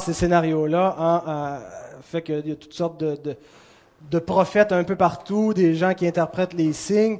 [0.00, 1.58] ces scénarios-là hein, euh,
[2.02, 6.54] fait qu'il y a toutes sortes de, prophètes un peu partout, des gens qui interprètent
[6.54, 7.18] les signes.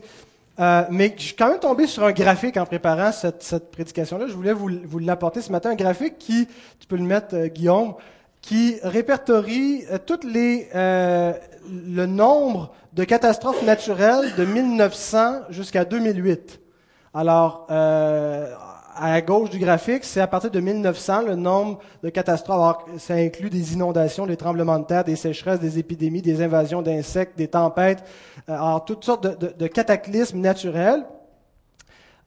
[0.59, 4.27] Euh, mais je suis quand même tombé sur un graphique en préparant cette, prédication-là.
[4.27, 6.49] Je voulais vous, l'apporter ce matin, un graphique qui,
[6.79, 7.95] tu peux le mettre, euh, Guillaume,
[8.41, 11.33] qui répertorie euh,
[11.69, 16.61] le nombre de catastrophes naturelles de 1900 jusqu'à 2008.
[17.13, 17.67] Alors,
[18.97, 22.57] à gauche du graphique, c'est à partir de 1900 le nombre de catastrophes.
[22.57, 26.83] Alors, ça inclut des inondations, des tremblements de terre, des sécheresses, des épidémies, des invasions
[26.83, 28.05] d'insectes, des tempêtes,
[28.49, 31.05] euh, alors toutes sortes de, cataclysmes naturels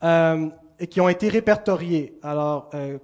[0.04, 0.50] euh,
[0.90, 2.18] qui ont été répertoriés.
[2.22, 2.98] Alors, euh,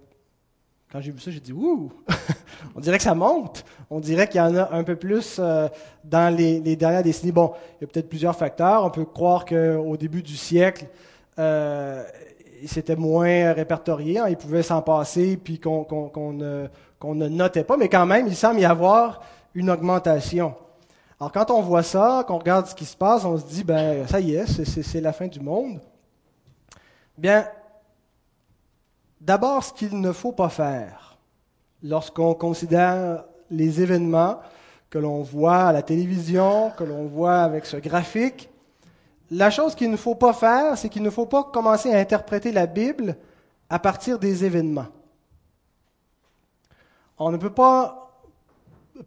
[0.91, 1.91] quand j'ai vu ça, j'ai dit ouh,
[2.75, 3.65] on dirait que ça monte.
[3.89, 5.67] On dirait qu'il y en a un peu plus euh,
[6.03, 7.31] dans les, les, dernières décennies.
[7.31, 8.85] Bon, il y a peut-être plusieurs facteurs.
[8.85, 10.85] On peut croire qu'au début du siècle,
[11.37, 12.03] euh,
[12.67, 16.67] c'était moins répertorié, hein, il pouvait s'en passer, puis qu'on qu qu ne,
[17.03, 19.21] ne, notait pas, mais quand même, il semble y avoir
[19.53, 20.55] une augmentation.
[21.19, 24.05] Alors quand on voit ça, qu'on regarde ce qui se passe, on se dit, ben
[24.07, 25.79] ça y est, c'est la fin du monde.
[27.17, 27.47] Bien,
[29.21, 31.17] d'abord, ce qu'il ne faut pas faire
[31.81, 34.39] lorsqu'on considère les événements
[34.89, 38.49] que l'on voit à la télévision, que l'on voit avec ce graphique,
[39.31, 42.51] la chose qu'il ne faut pas faire, c'est qu'il ne faut pas commencer à interpréter
[42.51, 43.17] la Bible
[43.69, 44.87] à partir des événements.
[47.17, 48.11] On ne peut pas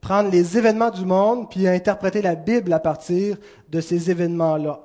[0.01, 3.37] prendre les événements du monde puis interpréter la Bible à partir
[3.69, 4.81] de ces événements-là.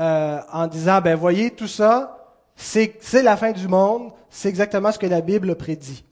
[0.00, 4.98] Euh, en disant, ben voyez, tout ça, c'est la fin du monde, c'est exactement ce
[4.98, 6.04] que la Bible prédit.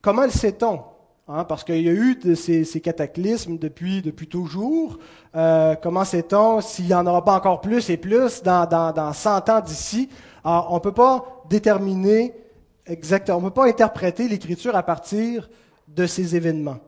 [0.00, 0.82] Comment le sait-on?
[1.32, 4.98] Hein, parce qu'il y a eu ces, cataclysmes depuis, toujours.
[5.36, 9.12] Euh, comment sait-on s'il n'y en aura pas encore plus et plus dans, dans, dans
[9.12, 10.08] 100 ans d'ici?
[10.42, 12.34] On ne peut pas déterminer
[12.84, 15.48] exactement, on ne peut pas interpréter l'Écriture à partir
[15.86, 16.78] de ces événements.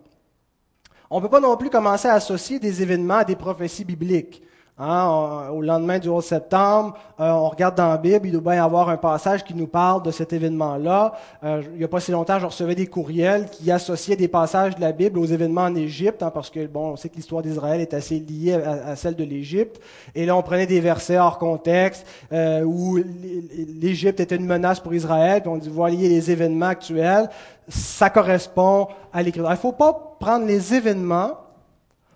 [1.09, 4.43] On ne peut pas non plus commencer à associer des événements à des prophéties bibliques.
[4.79, 8.55] Hein, au lendemain du 11 septembre, euh, on regarde dans la Bible, il doit bien
[8.55, 11.13] y avoir un passage qui nous parle de cet événement-là.
[11.45, 14.75] Euh, il n'y a pas si longtemps, je recevais des courriels qui associaient des passages
[14.75, 17.43] de la Bible aux événements en Égypte, hein, parce que bon, on sait que l'histoire
[17.43, 19.79] d'Israël est assez liée à, celle de l'Égypte.
[20.15, 22.99] Et là, on prenait des versets hors contexte euh, où
[23.79, 27.29] l'Égypte était une menace pour Israël, puis on dit voyez les événements actuels,
[27.69, 29.51] ça correspond à l'Écriture.
[29.51, 31.37] Il ne faut pas prendre les événements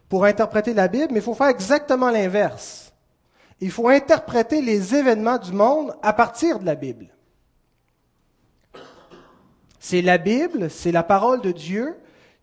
[0.09, 2.93] pour interpréter la Bible, mais il faut faire exactement l'inverse.
[3.61, 7.09] Il faut interpréter les événements du monde à partir de la Bible.
[9.78, 11.97] C'est la Bible, c'est la parole de Dieu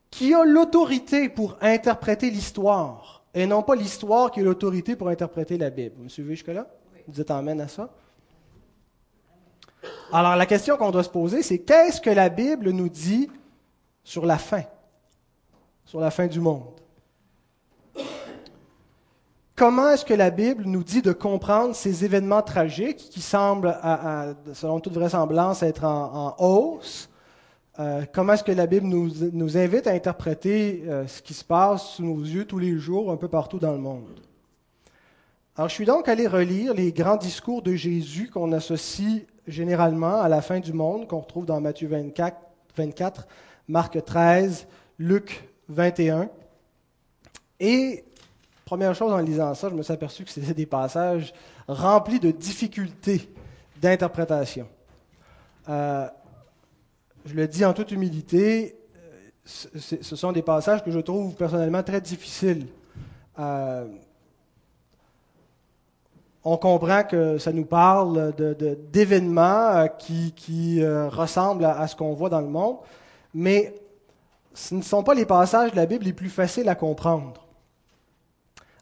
[0.09, 5.57] qui a l'autorité pour interpréter l'histoire, et non pas l'histoire qui a l'autorité pour interpréter
[5.57, 5.95] la Bible.
[5.97, 6.67] Vous me suivez jusque-là?
[7.07, 7.89] Vous êtes amène à ça?
[10.11, 13.29] Alors la question qu'on doit se poser, c'est qu'est-ce que la Bible nous dit
[14.03, 14.63] sur la fin,
[15.85, 16.72] sur la fin du monde?
[19.55, 23.77] Comment est-ce que la Bible nous dit de comprendre ces événements tragiques qui semblent,
[24.53, 27.07] selon toute vraisemblance, être en, hausse?
[27.79, 31.43] Euh, comment est-ce que la Bible nous, nous invite à interpréter euh, ce qui se
[31.43, 34.19] passe sous nos yeux tous les jours, un peu partout dans le monde?
[35.55, 40.29] Alors, je suis donc allé relire les grands discours de Jésus qu'on associe généralement à
[40.29, 42.37] la fin du monde, qu'on retrouve dans Matthieu 24,
[42.75, 43.27] 24
[43.67, 46.29] Marc 13, Luc 21.
[47.59, 48.03] Et
[48.65, 51.33] Première chose en lisant ça, je me suis aperçu que c'était des passages
[51.67, 53.29] remplis de difficultés
[53.81, 54.67] d'interprétation.
[55.69, 56.07] Euh,
[57.25, 58.75] je le dis en toute humilité,
[59.45, 62.67] ce sont des passages que je trouve personnellement très difficiles.
[63.39, 63.85] Euh,
[66.45, 68.33] on comprend que ça nous parle
[68.91, 72.77] d'événements qui, euh, ressemblent à ce qu'on voit dans le monde,
[73.33, 73.73] mais
[74.53, 77.42] ce ne sont pas les passages de la Bible les plus faciles à comprendre.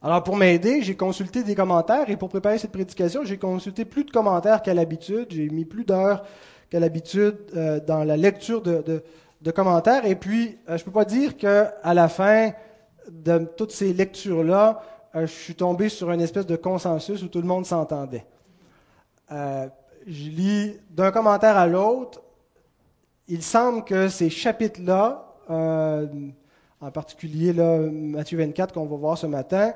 [0.03, 4.03] Alors, pour m'aider, j'ai consulté des commentaires et pour préparer cette prédication, j'ai consulté plus
[4.03, 5.27] de commentaires qu'à l'habitude.
[5.29, 6.23] J'ai mis plus d'heures
[6.71, 9.03] qu'à l'habitude euh, dans la lecture de,
[9.53, 10.05] commentaires.
[10.05, 12.51] Et puis, euh, je ne peux pas dire qu'à la fin
[13.11, 14.81] de toutes ces lectures-là,
[15.13, 18.25] euh, je suis tombé sur une espèce de consensus où tout le monde s'entendait.
[19.29, 22.23] Je lis d'un commentaire à l'autre.
[23.27, 25.27] Il semble que ces chapitres-là,
[26.81, 29.73] en particulier là, Matthieu 24 qu'on va voir ce matin,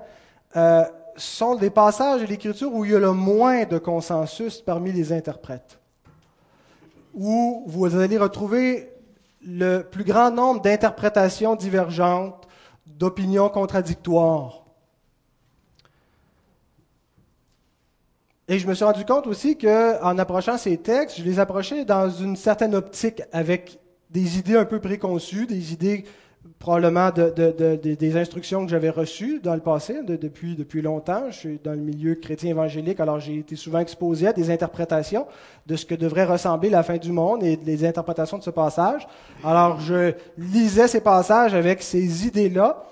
[0.56, 0.84] euh,
[1.16, 5.13] sont des passages de l'Écriture où il y a le moins de consensus parmi les
[5.13, 5.80] interprètes,
[7.13, 8.90] où vous allez retrouver
[9.46, 12.48] le plus grand nombre d'interprétations divergentes,
[12.88, 14.63] d'opinions contradictoires.
[18.48, 22.10] Et je me suis rendu compte aussi qu'en approchant ces textes, je les approchais dans
[22.10, 23.80] une certaine optique avec
[24.10, 26.06] des idées un peu préconçues, des idées
[26.59, 31.24] probablement de, des instructions que j'avais reçues dans le passé, depuis, depuis longtemps.
[31.30, 35.27] Je suis dans le milieu chrétien évangélique, alors j'ai été souvent exposé à des interprétations
[35.65, 39.07] de ce que devrait ressembler la fin du monde et des interprétations de ce passage.
[39.44, 42.83] Alors je lisais ces passages avec ces idées-là,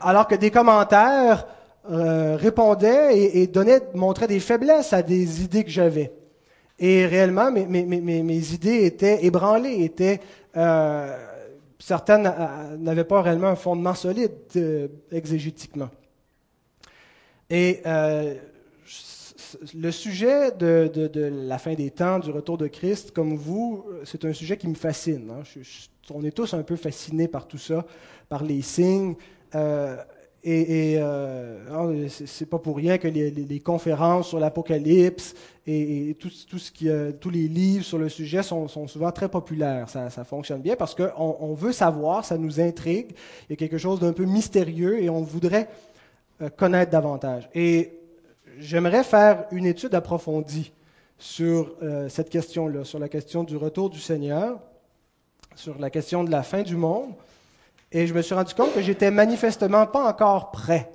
[0.00, 1.46] alors que des commentaires
[1.90, 6.12] euh, répondaient et, donnaient, montraient des faiblesses à des idées que j'avais.
[6.78, 10.20] Et réellement, mes, mes, mes, mes, idées étaient ébranlées, étaient...
[10.56, 11.16] Euh,
[11.82, 15.90] certaines euh, n'avaient pas réellement un fondement solide euh, exégétiquement.
[17.50, 18.36] Et euh,
[19.74, 20.90] le sujet de,
[21.46, 24.74] la fin des temps, du retour de Christ, comme vous, c'est un sujet qui me
[24.74, 25.28] fascine.
[25.30, 25.42] Hein.
[26.10, 27.84] on est tous un peu fascinés par tout ça,
[28.28, 29.16] par les signes.
[30.44, 35.34] Et, et euh, c'est pas pour rien que les, conférences sur l'Apocalypse
[35.66, 39.88] et, tout, ce qui, euh, tous les livres sur le sujet sont, souvent très populaires.
[39.88, 43.12] Ça, fonctionne bien parce qu'on on veut savoir, ça nous intrigue.
[43.48, 45.68] Il y a quelque chose d'un peu mystérieux et on voudrait
[46.40, 47.48] euh, connaître davantage.
[47.54, 47.92] Et
[48.58, 50.72] j'aimerais faire une étude approfondie
[51.18, 54.58] sur euh, cette question-là, sur la question du retour du Seigneur,
[55.54, 57.12] sur la question de la fin du monde.
[57.94, 60.90] Et je me suis rendu compte que j'étais manifestement pas encore prêt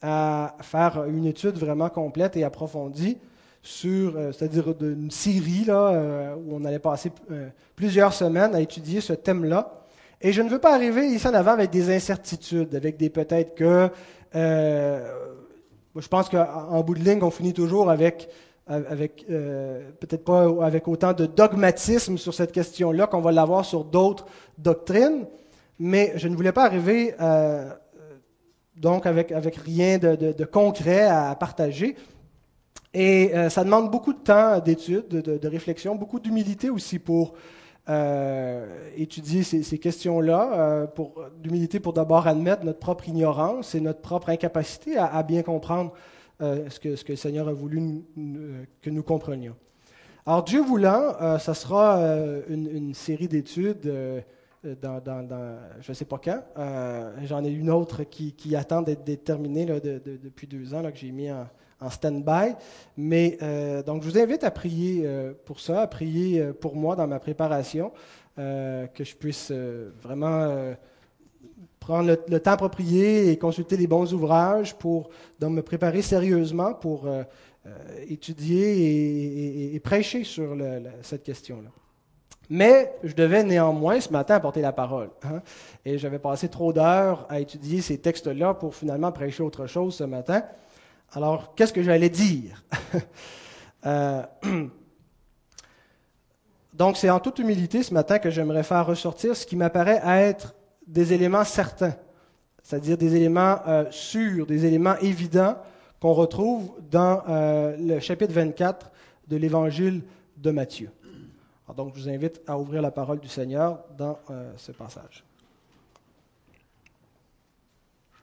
[0.00, 3.18] à faire une étude vraiment complète et approfondie
[3.62, 8.60] sur, euh, c'est-à-dire une série là, euh, où on allait passer euh, plusieurs semaines à
[8.60, 9.82] étudier ce thème-là.
[10.22, 13.54] Et je ne veux pas arriver ici en avant avec des incertitudes, avec des peut-être
[13.54, 13.90] que.
[14.34, 18.28] je pense qu'en bout de ligne, on finit toujours avec,
[18.66, 24.26] avec peut-être pas avec autant de dogmatisme sur cette question-là qu'on va l'avoir sur d'autres
[24.58, 25.26] doctrines
[25.78, 27.72] mais je ne voulais pas arriver euh,
[28.76, 31.96] donc avec, avec rien de, de, concret à partager.
[32.94, 37.34] Et euh, ça demande beaucoup de temps d'étude, de, réflexion, beaucoup d'humilité aussi pour
[37.88, 38.66] euh,
[38.96, 44.96] étudier ces, questions-là, pour d'humilité pour d'abord admettre notre propre ignorance et notre propre incapacité
[44.96, 45.92] à, bien comprendre
[46.40, 48.04] ce, que, ce que le Seigneur a voulu
[48.82, 49.56] que nous comprenions.
[50.26, 51.98] Alors Dieu voulant, ça sera
[52.48, 53.90] une série d'études
[54.64, 55.00] euh, dans,
[55.80, 56.42] je ne sais pas quand.
[56.58, 61.30] Euh, j'en ai une autre qui, attend d'être déterminée depuis deux ans, que j'ai mis
[61.30, 62.54] en, stand-by.
[62.96, 65.08] Mais euh, donc, je vous invite à prier
[65.44, 67.92] pour ça, à prier pour moi dans ma préparation,
[68.36, 69.52] que je puisse
[70.02, 70.74] vraiment
[71.78, 77.08] prendre le, temps approprié et consulter les bons ouvrages pour donc, me préparer sérieusement pour
[78.08, 80.56] étudier et, prêcher sur
[81.02, 81.70] cette question-là.
[82.50, 85.10] Mais je devais néanmoins ce matin apporter la parole.
[85.24, 85.42] Hein.
[85.84, 90.04] Et j'avais passé trop d'heures à étudier ces textes-là pour finalement prêcher autre chose ce
[90.04, 90.42] matin.
[91.12, 92.64] Alors, qu'est-ce que j'allais dire?
[93.86, 94.22] Euh,
[96.74, 100.56] Donc, c'est en toute humilité ce matin que j'aimerais faire ressortir ce qui m'apparaît être
[100.84, 101.94] des éléments certains,
[102.60, 105.56] c'est-à-dire des éléments euh, sûrs, des éléments évidents
[106.00, 108.90] qu'on retrouve dans euh, le chapitre 24
[109.28, 110.02] de l'évangile
[110.36, 110.90] de Matthieu
[111.74, 115.24] donc, je vous invite à ouvrir la parole du Seigneur dans euh, ce passage.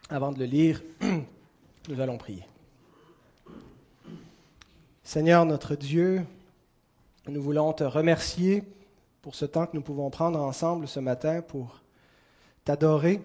[0.10, 0.82] Avant de le lire,
[1.90, 2.46] nous allons prier.
[5.04, 6.26] Seigneur notre Dieu,
[7.28, 8.64] nous voulons te remercier
[9.22, 11.82] pour ce temps que nous pouvons prendre ensemble ce matin pour
[12.64, 13.22] t'adorer,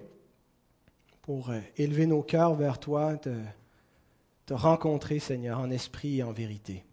[1.23, 6.85] pour euh, élever nos cœurs vers toi, te rencontrer, Seigneur, en esprit et en vérité.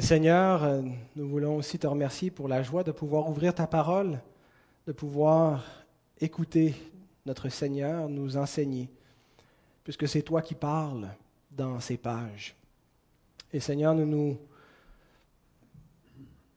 [0.00, 0.82] Seigneur, euh,
[1.16, 4.20] nous voulons aussi te remercier pour la joie de pouvoir ouvrir ta parole,
[4.86, 5.64] de pouvoir
[6.20, 6.74] écouter
[7.24, 8.90] notre Seigneur nous enseigner,
[9.84, 11.08] puisque c'est toi qui parles
[11.50, 12.54] dans ces pages.
[13.54, 14.38] Et Seigneur, nous nous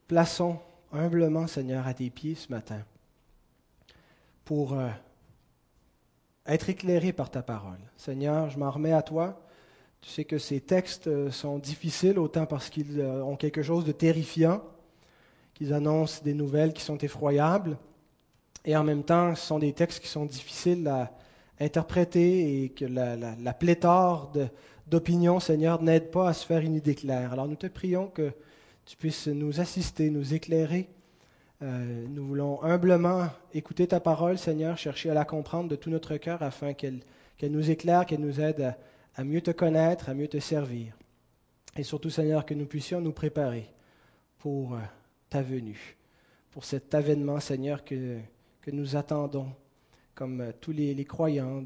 [0.06, 0.60] plaçons
[0.92, 2.84] humblement, Seigneur, à tes pieds ce matin
[4.44, 4.90] pour euh,
[6.46, 7.80] être éclairés par ta parole.
[7.96, 9.40] Seigneur, je m'en remets à toi.
[10.02, 13.86] Tu sais que ces textes euh, sont difficiles autant parce qu'ils euh, ont quelque chose
[13.86, 14.62] de terrifiant,
[15.54, 17.78] qu'ils annoncent des nouvelles qui sont effroyables,
[18.66, 21.12] et en même temps, ce sont des textes qui sont difficiles à
[21.60, 24.32] interpréter et que la, pléthore
[24.88, 27.34] d'opinions, Seigneur, n'aide pas à se faire une idée claire.
[27.34, 28.32] Alors nous te prions que
[28.86, 30.90] tu puisses nous assister, nous éclairer.
[31.62, 36.16] Euh, nous voulons humblement écouter ta parole, Seigneur, chercher à la comprendre de tout notre
[36.18, 37.02] cœur afin qu'elle
[37.44, 38.78] nous éclaire, qu'elle nous aide à
[39.20, 40.94] à mieux te connaître, à mieux te servir.
[41.76, 43.70] Et surtout, Seigneur, que nous puissions nous préparer
[44.38, 44.80] pour euh,
[45.30, 45.98] ta venue,
[46.52, 48.20] pour cet avènement, Seigneur, que,
[48.72, 49.52] nous attendons,
[50.16, 51.62] comme euh, tous les, croyants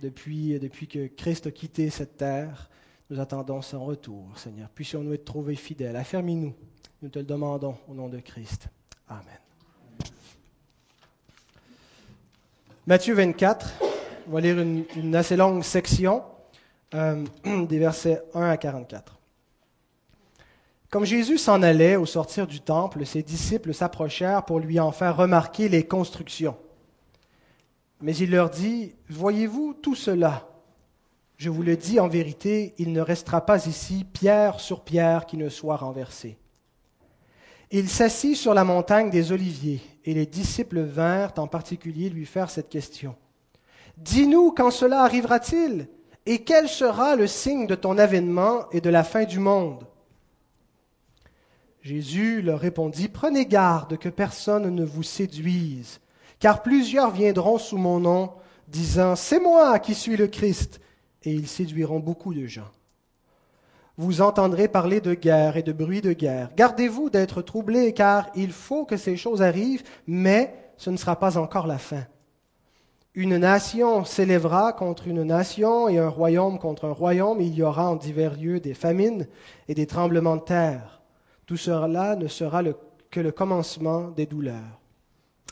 [0.00, 2.70] depuis, euh, depuis que Christ a quitté cette terre.
[3.10, 4.70] Nous attendons son retour, Seigneur.
[4.70, 5.96] Puissions-nous être trouvés fidèles.
[5.96, 6.54] Affermis-nous.
[7.02, 8.68] Nous te le demandons au nom de Christ.
[9.10, 9.38] Amen.
[12.86, 13.97] Matthieu 24
[14.28, 16.22] on va lire une, assez longue section,
[16.94, 17.24] euh,
[17.66, 19.18] des versets 1 à 44.
[20.90, 25.16] Comme Jésus s'en allait au sortir du temple, ses disciples s'approchèrent pour lui en faire
[25.16, 26.56] remarquer les constructions.
[28.00, 30.48] Mais il leur dit, Voyez-vous tout cela?
[31.36, 35.36] Je vous le dis en vérité, il ne restera pas ici pierre sur pierre qui
[35.36, 36.36] ne soit renversée.
[37.70, 42.50] Il s'assit sur la montagne des Oliviers, et les disciples vinrent en particulier lui faire
[42.50, 43.14] cette question.
[43.98, 45.88] Dis-nous quand cela arrivera-t-il,
[46.26, 49.86] et quel sera le signe de ton avènement et de la fin du monde?
[51.82, 56.00] Jésus leur répondit, Prenez garde que personne ne vous séduise,
[56.38, 58.32] car plusieurs viendront sous mon nom,
[58.68, 60.80] disant, C'est moi qui suis le Christ,
[61.22, 62.70] et ils séduiront beaucoup de gens
[63.98, 66.50] vous entendrez parler de guerre et de bruit de guerre.
[66.56, 71.36] Gardez-vous d'être troublés, car il faut que ces choses arrivent, mais ce ne sera pas
[71.36, 72.04] encore la fin.
[73.20, 77.90] Une nation s'élèvera contre une nation et un royaume contre un royaume, il y aura
[77.90, 79.26] en divers lieux des famines
[79.66, 81.02] et des tremblements de terre.
[81.44, 82.62] Tout cela ne sera
[83.10, 84.78] que le commencement des douleurs.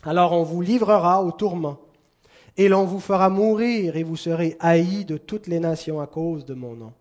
[0.05, 1.79] Alors on vous livrera au tourment,
[2.57, 6.45] et l'on vous fera mourir, et vous serez haïs de toutes les nations à cause
[6.45, 6.93] de mon nom.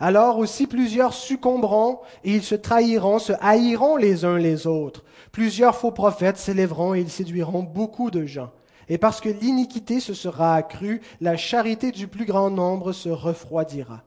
[0.00, 5.04] Alors aussi plusieurs succomberont et ils se trahiront, se haïront les uns les autres.
[5.30, 8.50] Plusieurs faux prophètes s'élèveront et ils séduiront beaucoup de gens.
[8.88, 14.02] Et parce que l'iniquité se sera accrue, la charité du plus grand nombre se refroidira.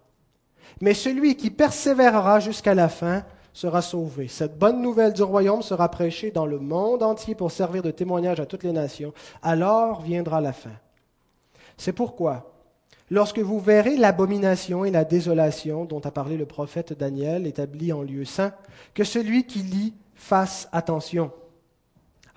[0.82, 4.28] Mais celui qui persévérera jusqu'à la fin sera sauvé.
[4.28, 8.40] Cette bonne nouvelle du royaume sera prêchée dans le monde entier pour servir de témoignage
[8.40, 9.14] à toutes les nations.
[9.42, 10.74] Alors viendra la fin.
[11.76, 12.54] C'est pourquoi
[13.10, 18.02] Lorsque vous verrez l'abomination et la désolation dont a parlé le prophète Daniel établi en
[18.02, 18.54] lieu saint,
[18.94, 21.32] que celui qui lit fasse attention.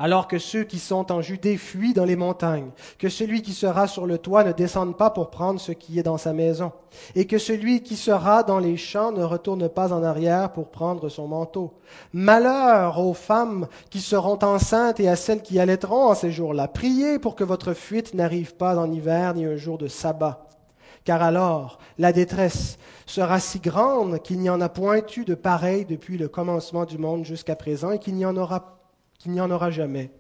[0.03, 3.87] Alors que ceux qui sont en Judée fuient dans les montagnes, que celui qui sera
[3.87, 6.73] sur le toit ne descende pas pour prendre ce qui est dans sa maison,
[7.15, 11.11] et que celui qui sera dans les champs ne retourne pas en arrière pour prendre
[11.11, 11.75] son manteau.
[12.15, 16.67] Malheur aux femmes qui seront enceintes et à celles qui allaiteront en ces jours-là.
[16.67, 20.47] Priez pour que votre fuite n'arrive pas en hiver ni un jour de sabbat
[21.05, 25.85] car alors la détresse sera si grande qu'il n'y en a point eu de pareil
[25.85, 28.80] depuis le commencement du monde jusqu'à présent et qu'il n'y en aura,
[29.21, 30.11] qu'il n'y en aura jamais.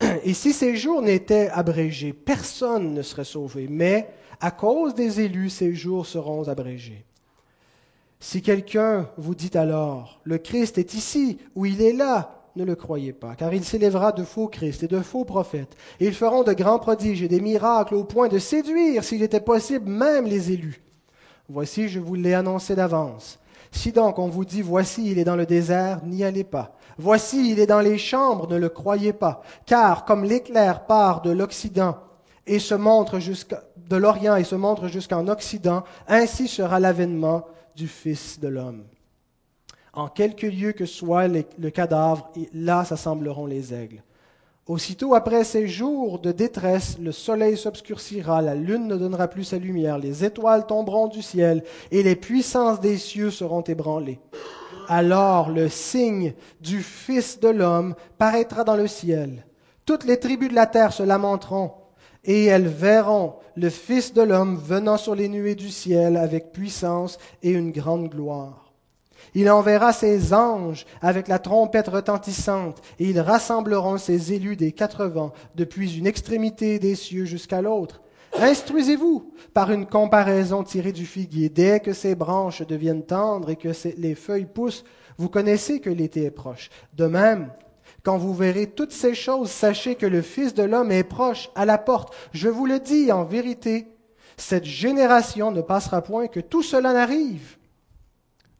[0.24, 5.50] Et si ces jours n'étaient abrégés, personne ne serait sauvé, mais à cause des élus,
[5.50, 7.06] ces jours seront abrégés.
[8.18, 12.74] Si quelqu'un vous dit alors, le Christ est ici ou il est là, ne le
[12.74, 16.42] croyez pas, car il s'élèvera de faux Christ et de faux prophètes, et ils feront
[16.42, 20.52] de grands prodiges et des miracles au point de séduire, s'il était possible, même les
[20.52, 20.82] élus.
[21.48, 23.38] Voici, je vous l'ai annoncé d'avance.
[23.70, 26.76] Si donc on vous dit, voici, il est dans le désert, n'y allez pas.
[26.98, 29.42] Voici, il est dans les chambres, ne le croyez pas.
[29.66, 31.96] Car comme l'éclair part de l'Occident
[32.46, 33.18] et se montre
[33.76, 37.44] de l'Orient et se montre jusqu'en Occident, ainsi sera l'avènement
[37.76, 38.84] du Fils de l'homme.
[39.94, 44.02] En quelque lieu que soit le cadavre, là s'assembleront les aigles.
[44.66, 49.58] Aussitôt après ces jours de détresse, le soleil s'obscurcira, la lune ne donnera plus sa
[49.58, 54.20] lumière, les étoiles tomberont du ciel, et les puissances des cieux seront ébranlées.
[54.88, 59.44] Alors le signe du Fils de l'homme paraîtra dans le ciel.
[59.84, 61.72] Toutes les tribus de la terre se lamenteront,
[62.24, 67.18] et elles verront le Fils de l'homme venant sur les nuées du ciel avec puissance
[67.42, 68.72] et une grande gloire.
[69.34, 75.06] Il enverra ses anges avec la trompette retentissante, et ils rassembleront ses élus des quatre
[75.06, 78.01] vents, depuis une extrémité des cieux jusqu'à l'autre.
[78.38, 81.48] Instruisez-vous par une comparaison tirée du figuier.
[81.48, 84.84] Dès que ses branches deviennent tendres et que les feuilles poussent,
[85.18, 86.70] vous connaissez que l'été est proche.
[86.94, 87.52] De même,
[88.02, 91.64] quand vous verrez toutes ces choses, sachez que le Fils de l'homme est proche, à
[91.64, 92.14] la porte.
[92.32, 93.86] Je vous le dis en vérité,
[94.36, 97.58] cette génération ne passera point que tout cela n'arrive.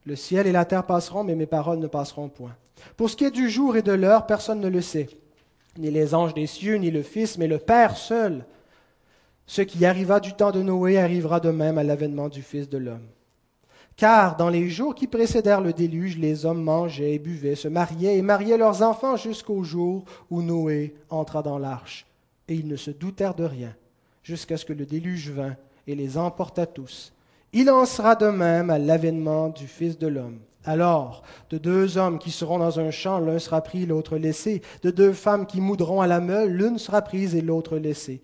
[0.05, 2.55] Le ciel et la terre passeront, mais mes paroles ne passeront point.
[2.95, 5.09] Pour ce qui est du jour et de l'heure, personne ne le sait.
[5.77, 8.45] Ni les anges des cieux, ni le Fils, mais le Père seul.
[9.45, 12.77] Ce qui arriva du temps de Noé arrivera de même à l'avènement du Fils de
[12.77, 13.07] l'homme.
[13.95, 18.17] Car dans les jours qui précédèrent le déluge, les hommes mangeaient et buvaient, se mariaient
[18.17, 22.07] et mariaient leurs enfants jusqu'au jour où Noé entra dans l'arche.
[22.47, 23.75] Et ils ne se doutèrent de rien,
[24.23, 27.13] jusqu'à ce que le déluge vînt et les emporta tous.
[27.51, 30.39] Il en sera de même à l'avènement du Fils de l'homme.
[30.65, 34.61] Alors, de deux hommes qui seront dans un champ, l'un sera pris, l'autre laissé.
[34.81, 38.21] De deux femmes qui moudront à la meule, l'une sera prise et l'autre laissée.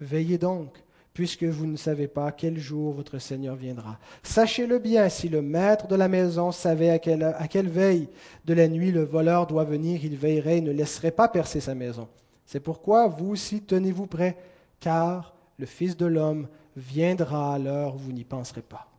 [0.00, 3.98] Veillez donc, puisque vous ne savez pas quel jour votre Seigneur viendra.
[4.22, 8.08] Sachez-le bien, si le maître de la maison savait à quelle, veille
[8.44, 11.74] de la nuit le voleur doit venir, il veillerait et ne laisserait pas percer sa
[11.74, 12.08] maison.
[12.46, 14.36] C'est pourquoi vous aussi tenez-vous prêts,
[14.80, 18.89] car le Fils de l'homme viendra à l'heure où vous n'y penserez pas.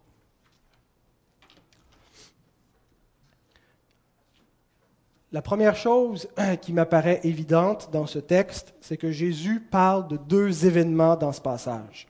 [5.34, 6.28] La première chose
[6.62, 11.42] qui m'apparaît évidente dans ce texte, c'est que Jésus parle de deux événements dans ce
[11.42, 12.08] passage.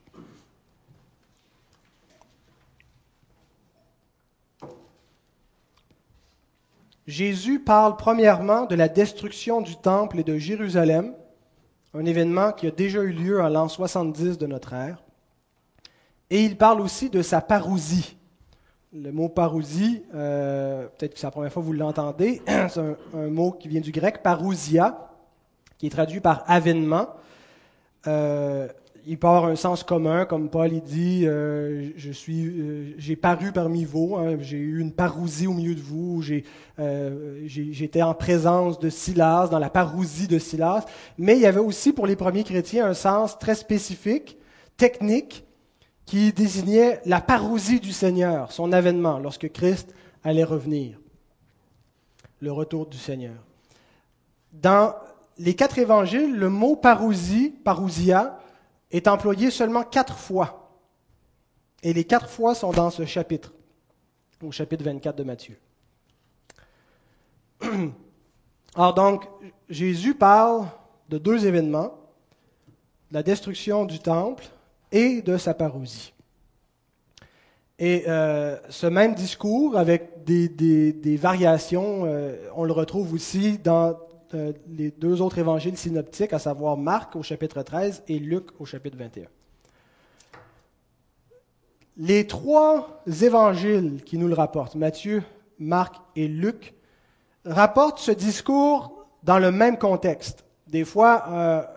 [7.08, 11.14] Jésus parle premièrement de la destruction du temple et de Jérusalem,
[11.94, 15.04] un événement qui a déjà eu lieu en l'an 70 de notre ère.
[16.30, 18.16] Et il parle aussi de sa parousie,
[18.94, 22.82] le mot parousie, euh, peut-être que c'est la première fois que vous l'entendez, c'est
[23.14, 25.10] un, mot qui vient du grec, parousia,
[25.78, 27.08] qui est traduit par avènement.
[28.08, 28.68] Euh,
[29.08, 33.84] il peut avoir un sens commun, comme Paul dit, euh, je suis, j'ai paru parmi
[33.84, 39.48] vous, hein, j'ai eu une parousie au milieu de vous, j'étais en présence de Silas,
[39.48, 40.86] dans la parousie de Silas.
[41.18, 44.38] Mais il y avait aussi pour les premiers chrétiens un sens très spécifique,
[44.78, 45.46] technique,
[46.12, 51.00] qui désignait la parousie du Seigneur, son avènement, lorsque Christ allait revenir,
[52.42, 53.38] le retour du Seigneur.
[54.52, 54.94] Dans
[55.38, 58.38] les quatre évangiles, le mot parousie, parousia,
[58.92, 60.76] est employé seulement quatre fois.
[61.82, 63.54] Et les quatre fois sont dans ce chapitre,
[64.44, 65.58] au chapitre 24 de Matthieu.
[68.76, 69.30] Alors donc,
[69.70, 70.68] Jésus parle
[71.08, 71.96] de deux événements,
[73.12, 74.44] la destruction du temple
[74.92, 76.14] et de sa parousie.
[77.82, 83.98] Et euh, ce même discours, avec des, variations, euh, on le retrouve aussi dans
[84.36, 88.66] euh, les deux autres évangiles synoptiques, à savoir Marc au chapitre 13 et Luc au
[88.66, 89.24] chapitre 21.
[91.98, 95.24] Les trois évangiles qui nous le rapportent, Matthieu,
[95.58, 96.76] Marc et Luc,
[97.46, 100.46] rapportent ce discours dans le même contexte.
[100.68, 101.74] Des fois,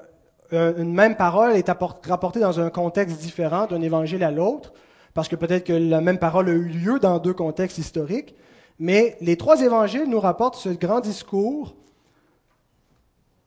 [0.52, 4.72] une même parole est rapportée dans un contexte différent d'un évangile à l'autre,
[5.14, 8.34] parce que peut-être que la même parole a eu lieu dans deux contextes historiques,
[8.78, 11.74] mais les trois évangiles nous rapportent ce grand discours,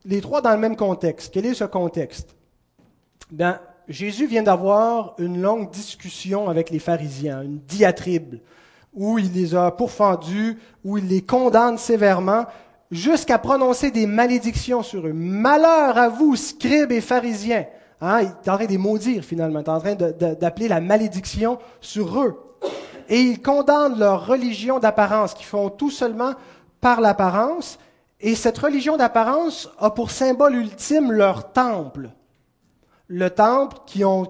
[0.06, 1.34] les trois dans le même contexte.
[1.34, 2.36] Quel est ce contexte?
[3.32, 8.36] Bien, Jésus vient d'avoir une longue discussion avec les pharisiens, une diatribe,
[8.94, 12.46] où il les a pourfendus, où il les condamne sévèrement
[12.92, 15.14] jusqu'à prononcer des malédictions sur eux.
[15.14, 17.66] Malheur à vous, scribes et pharisiens.
[18.00, 22.22] Hein, il en train de les maudire finalement, il en train d'appeler la malédiction sur
[22.22, 22.40] eux.
[23.10, 26.34] Et il condamne leur religion d'apparence, qui font tout seulement
[26.82, 27.80] par l'apparence.
[28.20, 32.10] Et cette religion d'apparence a pour symbole ultime leur temple.
[33.08, 34.28] Le temple qui, en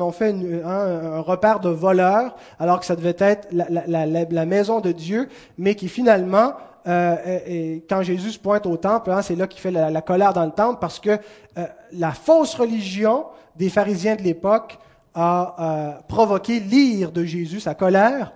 [0.00, 0.32] ont fait
[0.64, 5.88] un repère de voleurs, alors que ça devait être la maison de Dieu, mais qui
[5.88, 6.52] finalement
[6.86, 10.32] euh, et quand Jésus se pointe au temple, hein, c'est là qu'il fait la, colère
[10.32, 14.78] dans le temple parce que euh, la fausse religion des pharisiens de l'époque
[15.14, 18.32] a euh, provoqué l'ire de Jésus, sa colère.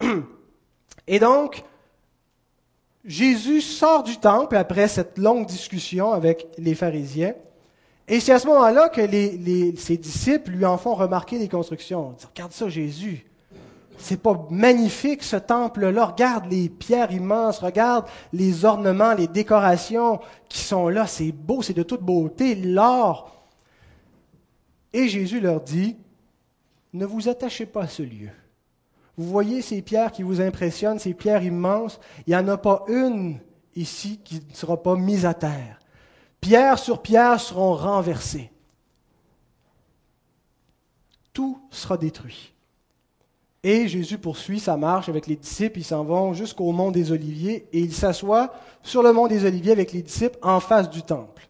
[1.06, 1.64] Et donc,
[3.04, 7.34] Jésus sort du temple après cette longue discussion avec les pharisiens.
[8.08, 9.02] Et c'est à ce moment-là que
[9.76, 12.12] ses disciples lui en font remarquer les constructions.
[12.12, 13.25] Ils disent, regarde ça, Jésus.
[13.98, 16.06] C'est pas magnifique ce temple-là.
[16.06, 21.06] Regarde les pierres immenses, regarde les ornements, les décorations qui sont là.
[21.06, 23.44] C'est beau, c'est de toute beauté, l'or.
[24.92, 25.96] Et Jésus leur dit,
[26.92, 28.30] ne vous attachez pas à ce lieu.
[29.16, 32.84] Vous voyez ces pierres qui vous impressionnent, ces pierres immenses, il n'y en a pas
[32.88, 33.38] une
[33.74, 35.78] ici qui ne sera pas mise à terre.
[36.40, 38.50] Pierre sur pierre seront renversées.
[41.32, 42.55] Tout sera détruit.
[43.68, 47.66] Et Jésus poursuit sa marche avec les disciples, ils s'en vont jusqu'au mont des Oliviers
[47.72, 51.48] et il s'assoit sur le mont des Oliviers avec les disciples en face du temple.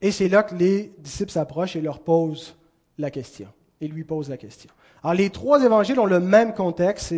[0.00, 2.56] Et c'est là que les disciples s'approchent et leur posent
[2.96, 3.48] la question,
[3.82, 4.70] et lui posent la question.
[5.02, 7.12] Alors les trois évangiles ont le même contexte,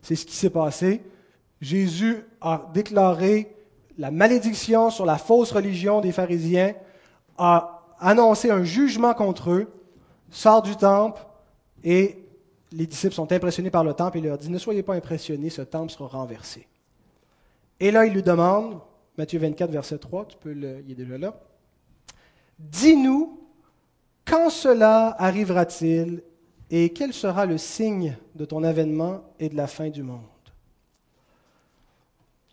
[0.00, 1.02] c'est ce qui s'est passé.
[1.60, 3.54] Jésus a déclaré
[3.98, 6.72] la malédiction sur la fausse religion des pharisiens,
[7.36, 9.70] a annoncé un jugement contre eux,
[10.30, 11.20] sort du temple
[11.84, 12.21] et
[12.72, 15.62] les disciples sont impressionnés par le temple et leur dit, ne soyez pas impressionnés, ce
[15.62, 16.66] temple sera renversé.
[17.80, 18.80] Et là, il lui demande,
[19.18, 21.34] Matthieu 24, verset 3, tu peux le, il est déjà là,
[22.58, 23.40] dis-nous,
[24.24, 26.22] quand cela arrivera-t-il
[26.70, 30.20] et quel sera le signe de ton avènement et de la fin du monde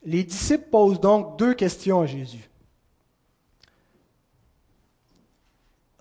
[0.04, 2.49] Les disciples posent donc deux questions à Jésus.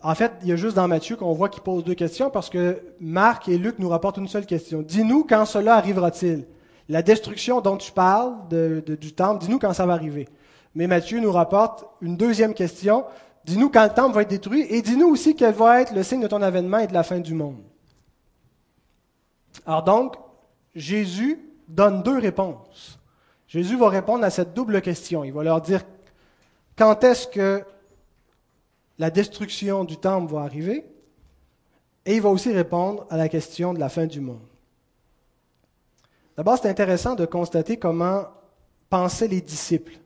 [0.01, 2.51] En fait, il y a juste dans Matthieu qu'on voit qu'il pose deux questions parce
[2.51, 4.83] que Marc et Luc nous rapportent une seule question.
[4.83, 6.47] Dis-nous quand cela arrivera-t-il?
[6.89, 10.29] La destruction dont tu parles du temple, dis-nous quand ça va arriver.
[10.75, 13.05] Mais Matthieu nous rapporte une deuxième question.
[13.45, 16.21] Dis-nous quand le temple va être détruit et dis-nous aussi quel va être le signe
[16.21, 17.59] de ton avènement et de la fin du monde.
[19.67, 20.17] Alors donc,
[20.75, 23.01] Jésus donne deux réponses.
[23.49, 25.25] Jésus va répondre à cette double question.
[25.25, 25.81] Il va leur dire
[26.77, 27.65] quand est-ce que
[28.99, 30.85] la destruction du temple va arriver
[32.05, 34.41] et il va aussi répondre à la question de la fin du monde.
[36.37, 38.25] D'abord, c'est intéressant de constater comment
[38.89, 39.99] pensaient les disciples.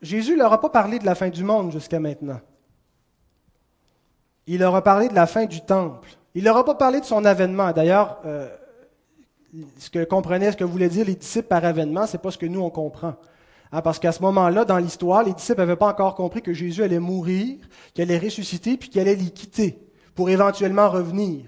[0.00, 2.40] Jésus ne leur a pas parlé de la fin du monde jusqu'à maintenant.
[4.46, 6.08] Il leur a parlé de la fin du temple.
[6.34, 7.72] Il leur a pas parlé de son avènement.
[7.72, 8.48] D'ailleurs, euh,
[9.78, 12.38] ce que comprenaient, ce que voulaient dire les disciples par avènement, ce n'est pas ce
[12.38, 13.14] que nous on comprend.
[13.74, 16.84] Hein, parce qu'à ce moment-là, dans l'histoire, les disciples n'avaient pas encore compris que Jésus
[16.84, 17.56] allait mourir,
[17.92, 19.80] qu'il allait ressusciter, puis qu'il allait les quitter
[20.14, 21.46] pour éventuellement revenir.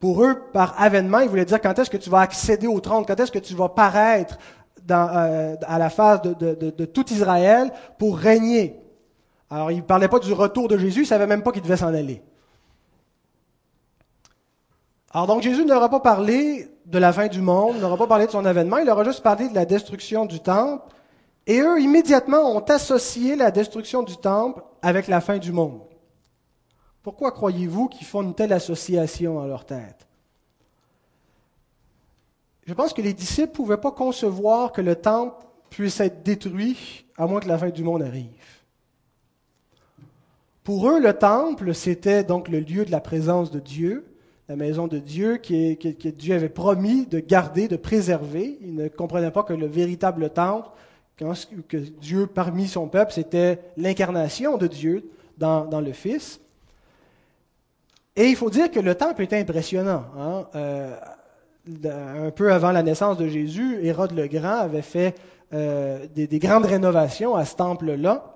[0.00, 3.04] Pour eux, par avènement, ils voulaient dire quand est-ce que tu vas accéder au trône,
[3.06, 4.38] quand est-ce que tu vas paraître
[4.90, 8.80] euh, à la face de, tout Israël pour régner?
[9.50, 11.60] Alors, ils ne parlaient pas du retour de Jésus, ils ne savaient même pas qu'il
[11.60, 12.22] devait s'en aller.
[15.12, 18.30] Alors donc Jésus n'aura pas parlé de la fin du monde, n'aura pas parlé de
[18.30, 20.95] son avènement, il aura juste parlé de la destruction du temple.
[21.46, 25.82] Et eux, immédiatement, ont associé la destruction du temple avec la fin du monde.
[27.02, 30.06] Pourquoi croyez-vous qu'ils font une telle association dans leur tête?
[32.66, 37.06] Je pense que les disciples ne pouvaient pas concevoir que le temple puisse être détruit
[37.16, 38.56] à moins que la fin du monde arrive.
[40.64, 44.04] Pour eux, le temple, c'était donc le lieu de la présence de Dieu,
[44.48, 48.58] la maison de Dieu que, Dieu avait promis de garder, de préserver.
[48.60, 50.70] Ils ne comprenaient pas que le véritable temple,
[51.16, 56.40] que Dieu parmi son peuple, c'était l'incarnation de Dieu dans, le Fils.
[58.16, 60.04] Et il faut dire que le temple était impressionnant.
[60.18, 60.46] Hein.
[60.54, 60.96] Euh,
[61.84, 65.14] un peu avant la naissance de Jésus, Hérode le Grand avait fait
[65.52, 68.34] euh, des, grandes rénovations à ce temple-là.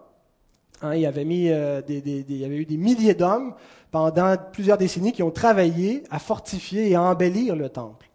[0.83, 3.55] Hein, il, euh, il y avait eu des milliers d'hommes
[3.91, 8.09] pendant plusieurs décennies qui ont travaillé à fortifier et à embellir le temple.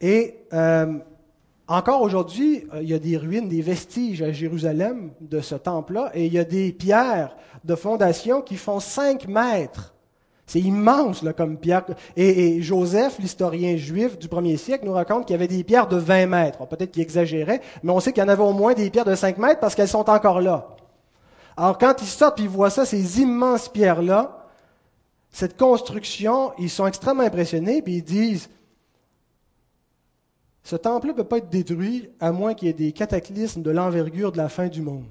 [0.00, 0.36] Et
[1.68, 6.26] encore aujourd'hui, il y a des ruines, des vestiges à Jérusalem de ce temple-là, et
[6.26, 9.94] il y a des pierres de fondation qui font 5 mètres
[10.48, 11.84] c'est immense là, comme pierre.
[12.16, 15.98] Et, Joseph, l'historien juif du premier siècle, nous raconte qu'il y avait des pierres de
[15.98, 16.66] 20 mètres.
[16.66, 19.14] Peut-être qu'il exagérait, mais on sait qu'il y en avait au moins des pierres de
[19.14, 20.68] 5 mètres parce qu'elles sont encore là.
[21.56, 24.46] Alors quand ils sortent et ils voient ça, ces immenses pierres-là,
[25.30, 28.48] cette construction, ils sont extrêmement impressionnés, puis ils disent,
[30.68, 33.70] ce temple ne peut pas être détruit à moins qu'il y ait des cataclysmes de
[33.70, 35.06] l'envergure de la fin du monde.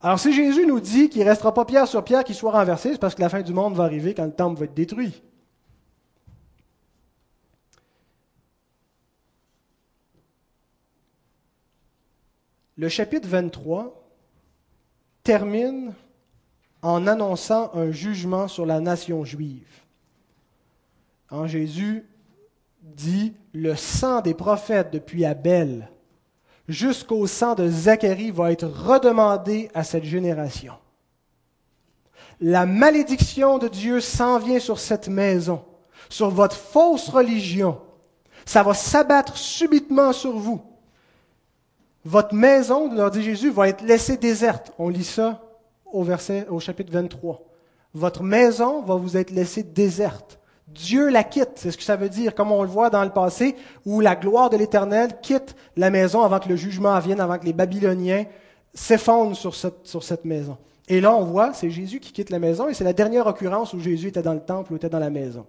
[0.00, 2.92] Alors si Jésus nous dit qu'il ne restera pas pierre sur pierre qui soit renversé,
[2.92, 5.24] c'est parce que la fin du monde va arriver quand le temple va être détruit.
[12.76, 14.08] Le chapitre 23
[15.24, 15.94] termine
[16.80, 19.82] en annonçant un jugement sur la nation juive.
[21.28, 22.06] En Jésus
[22.94, 25.88] dit, le sang des prophètes depuis Abel
[26.68, 30.74] jusqu'au sang de Zacharie va être redemandé à cette génération.
[32.40, 35.64] La malédiction de Dieu s'en vient sur cette maison,
[36.08, 37.80] sur votre fausse religion.
[38.44, 40.62] Ça va s'abattre subitement sur vous.
[42.04, 44.72] Votre maison, leur dit Jésus, va être laissée déserte.
[44.78, 45.42] On lit ça
[45.84, 47.44] au verset, au chapitre 23.
[47.94, 50.37] Votre maison va vous être laissée déserte.
[50.74, 53.10] Dieu la quitte, c'est ce que ça veut dire, comme on le voit dans le
[53.10, 57.38] passé, où la gloire de l'Éternel quitte la maison avant que le jugement vienne, avant
[57.38, 58.26] que les Babyloniens
[58.74, 60.58] s'effondrent sur cette, maison.
[60.86, 63.72] Et là, on voit, c'est Jésus qui quitte la maison, et c'est la dernière occurrence
[63.72, 65.46] où Jésus était dans le temple ou était dans la maison.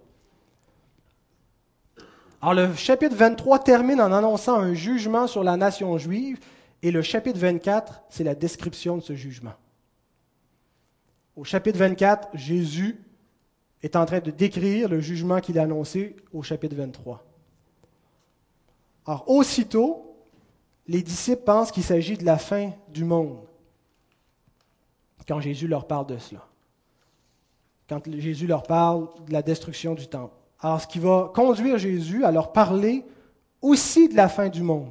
[2.42, 6.38] Alors le chapitre 23 termine en annonçant un jugement sur la nation juive,
[6.82, 9.52] et le chapitre 24, c'est la description de ce jugement.
[11.36, 12.98] Au chapitre 24, Jésus
[13.82, 17.24] est en train de décrire le jugement qu'il a annoncé au chapitre 23.
[19.06, 20.14] Alors, aussitôt,
[20.86, 23.38] les disciples pensent qu'il s'agit de la fin du monde
[25.30, 26.44] quand Jésus leur parle de cela.
[27.88, 30.34] Quand Jésus leur parle de la destruction du temple.
[30.60, 33.04] Alors, ce qui va conduire Jésus à leur parler
[33.62, 34.90] aussi de la fin du monde.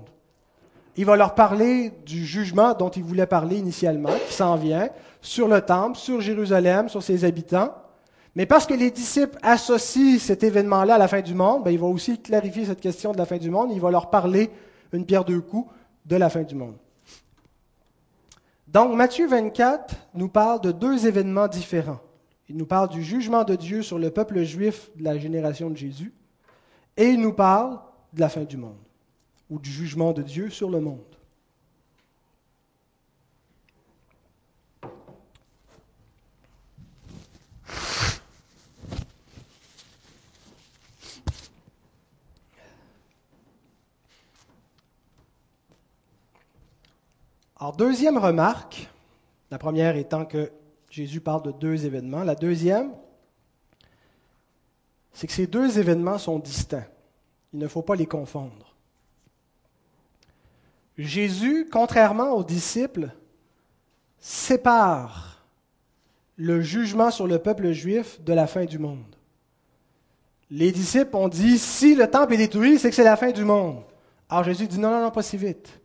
[0.95, 4.89] Il va leur parler du jugement dont il voulait parler initialement, qui s'en vient,
[5.21, 7.73] sur le temple, sur Jérusalem, sur ses habitants.
[8.35, 11.79] Mais parce que les disciples associent cet événement-là à la fin du monde, ben, il
[11.79, 13.71] va aussi clarifier cette question de la fin du monde.
[13.73, 14.49] Il va leur parler,
[14.93, 15.71] une pierre deux coups,
[16.05, 16.75] de la fin du monde.
[18.67, 21.99] Donc Matthieu 24 nous parle de deux événements différents.
[22.49, 25.77] Il nous parle du jugement de Dieu sur le peuple juif de la génération de
[25.77, 26.13] Jésus,
[26.97, 27.79] et il nous parle
[28.13, 28.77] de la fin du monde,
[29.49, 31.18] ou du jugement de Dieu sur le monde.
[47.59, 48.89] Alors, deuxième remarque,
[49.51, 50.49] la première étant que
[50.89, 52.23] Jésus parle de deux événements.
[52.23, 52.91] La deuxième,
[55.11, 56.87] c'est que ces deux événements sont distincts.
[57.51, 58.75] Il ne faut pas les confondre.
[60.97, 63.09] Jésus, contrairement aux disciples,
[64.19, 65.45] sépare
[66.37, 69.15] le jugement sur le peuple juif de la fin du monde.
[70.49, 73.43] Les disciples ont dit, si le temple est détruit, c'est que c'est la fin du
[73.43, 73.83] monde.
[74.29, 75.78] Alors Jésus dit, non, non, non, pas si vite.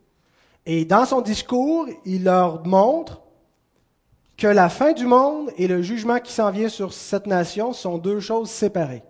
[0.65, 3.21] Et dans son discours, il leur montre
[4.37, 7.97] que la fin du monde et le jugement qui s'en vient sur cette nation sont
[7.97, 9.03] deux choses séparées.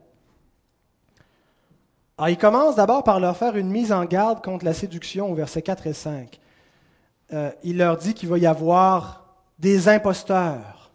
[2.18, 5.36] Alors, il commence d'abord par leur faire une mise en garde contre la séduction au
[5.36, 6.40] verset 4 et 5.
[7.34, 9.26] Euh, il leur dit qu'il va y avoir
[9.60, 10.92] des imposteurs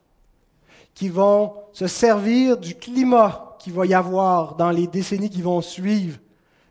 [0.94, 5.60] qui vont se servir du climat qu'il va y avoir dans les décennies qui vont
[5.60, 6.18] suivre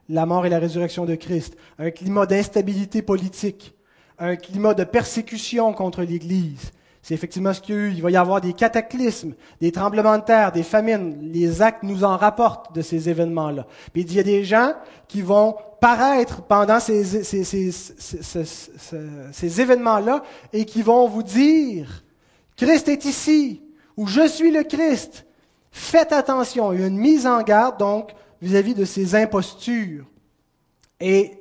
[0.08, 3.76] la mort et la résurrection de Christ, un climat d'instabilité politique,
[4.20, 6.72] un climat de persécution contre l'Église.
[7.02, 7.92] C'est effectivement ce qu'il y a eu.
[7.92, 11.32] Il va y avoir des cataclysmes, des tremblements de terre, des famines.
[11.32, 13.66] Les actes nous en rapportent de ces événements-là.
[13.94, 14.74] Puis il y a des gens
[15.08, 17.16] qui vont paraître pendant ces,
[19.62, 22.04] événements-là et qui vont vous dire,
[22.58, 23.64] Christ est ici,
[23.96, 25.26] ou je suis le Christ.
[25.72, 26.74] Faites attention.
[26.74, 30.06] Il y a une mise en garde, donc, vis-à-vis de ces impostures.
[31.00, 31.39] Et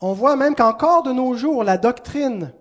[0.00, 2.52] on voit même qu'encore de nos jours, la doctrine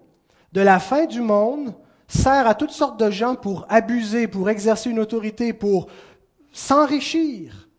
[0.52, 1.74] de la fin du monde
[2.08, 5.88] sert à toutes sortes de gens pour abuser, pour exercer une autorité, pour
[6.52, 7.70] s'enrichir.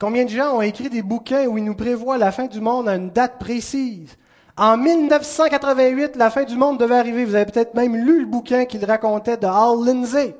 [0.00, 2.88] Combien de gens ont écrit des bouquins où ils nous prévoient la fin du monde
[2.88, 4.16] à une date précise?
[4.56, 7.24] En 1988, la fin du monde devait arriver.
[7.24, 10.34] Vous avez peut-être même lu le bouquin qu'il racontait de Hal Lindsey.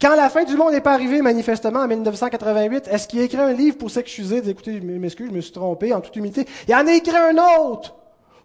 [0.00, 3.38] Quand la fin du monde n'est pas arrivée, manifestement, en 1988, est-ce qu'il a écrit
[3.38, 6.46] un livre pour s'excuser, dire, écoutez, je m'excuse, je me suis trompé, en toute humilité?
[6.68, 7.94] Il en a écrit un autre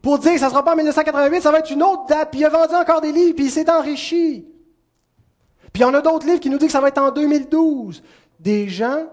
[0.01, 2.29] pour dire que ça ne sera pas en 1988, ça va être une autre date,
[2.31, 4.45] puis il a vendu encore des livres, puis il s'est enrichi.
[5.73, 8.01] Puis en a d'autres livres qui nous disent que ça va être en 2012.
[8.39, 9.05] Des gens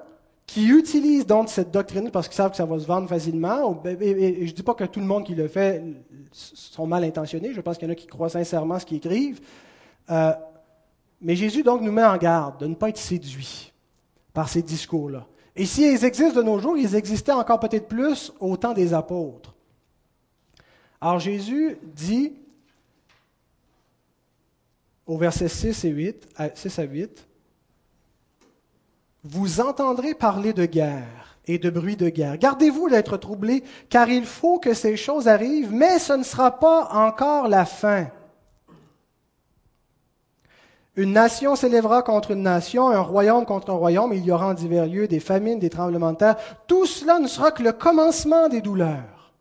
[0.47, 3.83] qui utilisent donc cette doctrine parce qu'ils savent que ça va se vendre facilement.
[3.85, 5.83] Et je ne dis pas que tout le monde qui le fait
[6.33, 7.53] sont mal intentionnés.
[7.53, 9.41] Je pense qu'il y en a qui croient sincèrement ce qu'ils écrivent.
[10.11, 10.33] Euh,
[11.21, 13.73] mais Jésus donc nous met en garde de ne pas être séduit
[14.33, 15.27] par ces discours-là.
[15.57, 19.55] Et s'ils existent de nos jours, ils existaient encore peut-être plus au temps des apôtres.
[21.01, 22.33] Alors Jésus dit
[25.07, 27.27] au verset 6 et 8, 6 à 8,
[29.25, 32.37] Vous entendrez parler de guerre et de bruit de guerre.
[32.37, 36.91] Gardez-vous d'être troublés, car il faut que ces choses arrivent, mais ce ne sera pas
[36.93, 38.09] encore la fin.
[40.99, 44.49] Une nation s'élèvera contre une nation, un royaume contre un royaume, et il y aura
[44.49, 46.35] en divers lieux des famines, des tremblements de terre.
[46.67, 49.33] Tout cela ne sera que le commencement des douleurs.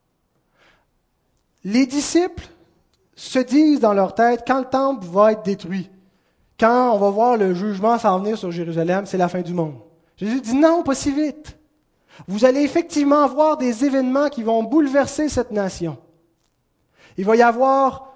[1.63, 2.47] Les disciples
[3.15, 5.89] se disent dans leur tête, quand le temple va être détruit,
[6.59, 9.79] quand on va voir le jugement s'en venir sur Jérusalem, c'est la fin du monde.
[10.15, 11.57] Jésus dit non, pas si vite.
[12.27, 15.97] Vous allez effectivement voir des événements qui vont bouleverser cette nation.
[17.17, 18.13] Il va y avoir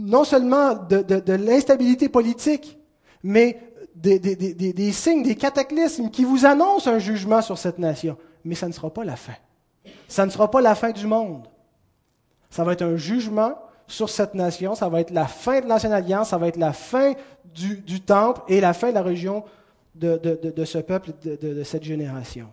[0.00, 2.78] non seulement de, l'instabilité politique,
[3.22, 3.58] mais
[3.94, 8.16] des, signes, des cataclysmes qui vous annoncent un jugement sur cette nation.
[8.44, 9.34] Mais ça ne sera pas la fin.
[10.08, 11.46] Ça ne sera pas la fin du monde.
[12.48, 13.54] Ça va être un jugement
[13.86, 16.72] sur cette nation, ça va être la fin de l'ancienne alliance, ça va être la
[16.72, 19.44] fin du, temple et la fin de la région
[19.94, 22.52] de ce peuple, de, cette génération.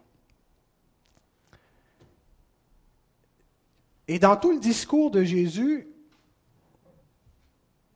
[4.08, 5.88] Et dans tout le discours de Jésus,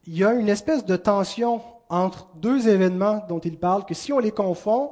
[0.07, 4.13] il y a une espèce de tension entre deux événements dont il parle, que si
[4.13, 4.91] on les confond,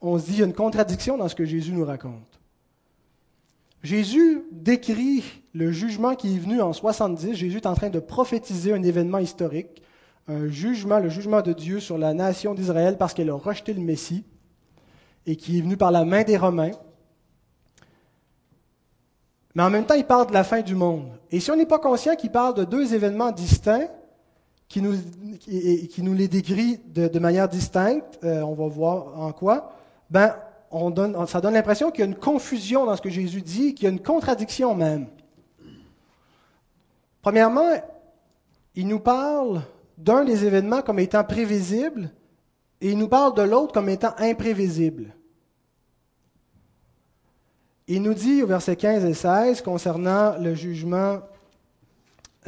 [0.00, 2.40] on se dit qu'il y a une contradiction dans ce que Jésus nous raconte.
[3.82, 7.34] Jésus décrit le jugement qui est venu en 70.
[7.34, 9.82] Jésus est en train de prophétiser un événement historique,
[10.28, 13.80] un jugement, le jugement de Dieu sur la nation d'Israël parce qu'elle a rejeté le
[13.80, 14.24] Messie
[15.24, 16.72] et qui est venu par la main des Romains.
[19.54, 21.08] Mais en même temps, il parle de la fin du monde.
[21.30, 23.88] Et si on n'est pas conscient qu'il parle de deux événements distincts,
[24.68, 29.72] qui nous, les décrit de, manière distincte, euh, on va voir en quoi,
[30.10, 30.34] ben,
[31.26, 33.86] ça donne l'impression qu'il y a une confusion dans ce que Jésus dit, qu'il y
[33.86, 35.06] a une contradiction même.
[37.22, 37.70] Premièrement,
[38.74, 39.62] il nous parle
[39.96, 42.10] d'un des événements comme étant prévisible
[42.80, 45.14] et il nous parle de l'autre comme étant imprévisible.
[47.88, 51.20] Il nous dit au verset 15 et 16 concernant le jugement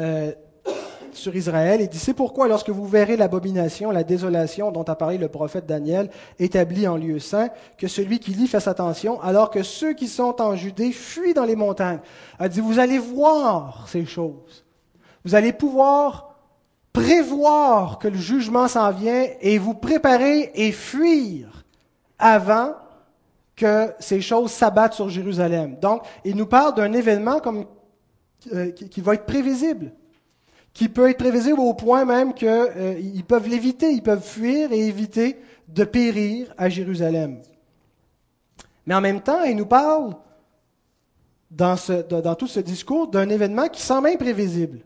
[0.00, 0.32] euh,
[1.12, 1.80] sur Israël.
[1.80, 5.66] Il dit, c'est pourquoi lorsque vous verrez l'abomination, la désolation dont a parlé le prophète
[5.66, 10.08] Daniel, établie en lieu saint, que celui qui lit fasse attention, alors que ceux qui
[10.08, 12.00] sont en Judée fuient dans les montagnes.
[12.40, 14.64] Il dit, vous allez voir ces choses.
[15.24, 16.28] Vous allez pouvoir
[16.92, 21.64] prévoir que le jugement s'en vient et vous préparer et fuir
[22.18, 22.74] avant
[23.54, 25.76] que ces choses s'abattent sur Jérusalem.
[25.80, 27.66] Donc, il nous parle d'un événement comme,
[28.52, 29.92] euh, qui, va être prévisible,
[30.72, 34.86] qui peut être prévisible au point même qu'ils euh, peuvent l'éviter, ils peuvent fuir et
[34.86, 35.36] éviter
[35.68, 37.40] de périr à Jérusalem.
[38.86, 40.14] Mais en même temps, il nous parle
[41.50, 41.76] dans,
[42.38, 44.80] tout ce discours d'un événement qui semble imprévisible.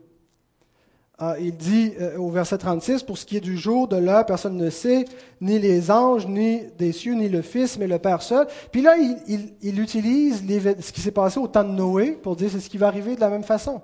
[1.19, 4.25] Ah, il dit euh, au verset 36, Pour ce qui est du jour, de l'heure,
[4.25, 5.05] personne ne sait,
[5.39, 8.47] ni les anges, ni des cieux, ni le Fils, mais le Père seul.
[8.71, 10.43] Puis là, il, utilise
[10.81, 13.15] ce qui s'est passé au temps de Noé pour dire c'est ce qui va arriver
[13.15, 13.81] de la même façon.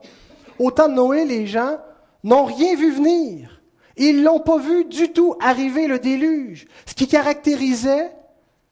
[0.57, 1.77] Au temps de Noé, les gens
[2.23, 3.61] n'ont rien vu venir.
[3.97, 6.67] Ils l'ont pas vu du tout arriver le déluge.
[6.85, 8.11] Ce qui caractérisait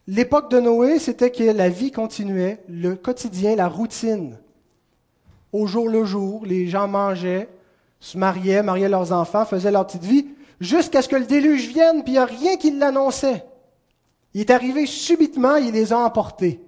[0.08, 4.40] l'époque de Noé, c'était que la vie continuait, le quotidien, la routine.
[5.52, 7.50] Au jour le jour, les gens mangeaient,
[8.00, 10.28] se mariaient, mariaient leurs enfants, faisaient leur petite vie,
[10.60, 13.46] jusqu'à ce que le déluge vienne, puis il n'y a rien qui l'annonçait.
[14.34, 16.62] Il est arrivé subitement, il les a emportés.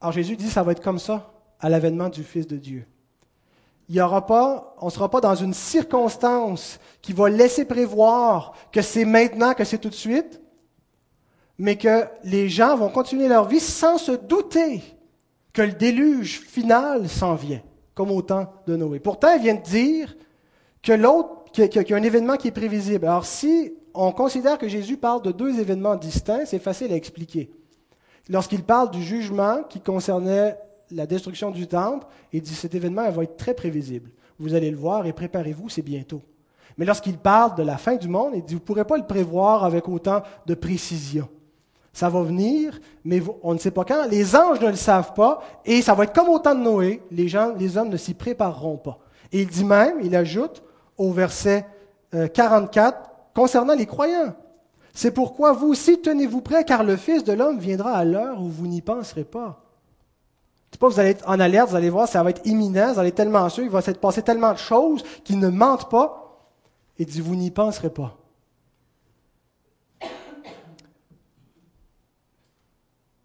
[0.00, 2.86] Alors Jésus dit, ça va être comme ça à l'avènement du Fils de Dieu.
[3.88, 8.52] Il y aura pas, on ne sera pas dans une circonstance qui va laisser prévoir
[8.70, 10.40] que c'est maintenant, que c'est tout de suite,
[11.56, 14.82] mais que les gens vont continuer leur vie sans se douter
[15.52, 17.62] que le déluge final s'en vient
[17.98, 19.00] comme au temps de Noé.
[19.00, 20.16] Pourtant, il vient de dire
[20.84, 23.06] que l'autre, qu'il y a un événement qui est prévisible.
[23.06, 27.50] Alors, si on considère que Jésus parle de deux événements distincts, c'est facile à expliquer.
[28.28, 30.56] Lorsqu'il parle du jugement qui concernait
[30.90, 34.10] la destruction du temple, il dit cet événement va être très prévisible.
[34.38, 36.22] Vous allez le voir et préparez-vous, c'est bientôt.
[36.76, 39.06] Mais lorsqu'il parle de la fin du monde, il dit vous ne pourrez pas le
[39.06, 41.28] prévoir avec autant de précision.
[41.92, 44.06] Ça va venir, mais on ne sait pas quand.
[44.08, 47.02] Les anges ne le savent pas, et ça va être comme au temps de Noé.
[47.10, 48.98] Les gens, les hommes ne s'y prépareront pas.
[49.32, 50.62] Et il dit même, il ajoute
[50.96, 51.66] au verset
[52.12, 53.02] 44, euh,
[53.34, 54.34] concernant les croyants.
[54.94, 58.48] C'est pourquoi vous aussi tenez-vous prêts, car le Fils de l'homme viendra à l'heure où
[58.48, 59.67] vous n'y penserez pas.
[60.70, 62.98] C'est pas vous allez être en alerte, vous allez voir, ça va être imminent, vous
[62.98, 66.24] allez être tellement sûr, il va se passer tellement de choses qu'ils ne mentent pas.
[66.98, 68.16] Et dit, vous n'y penserez pas.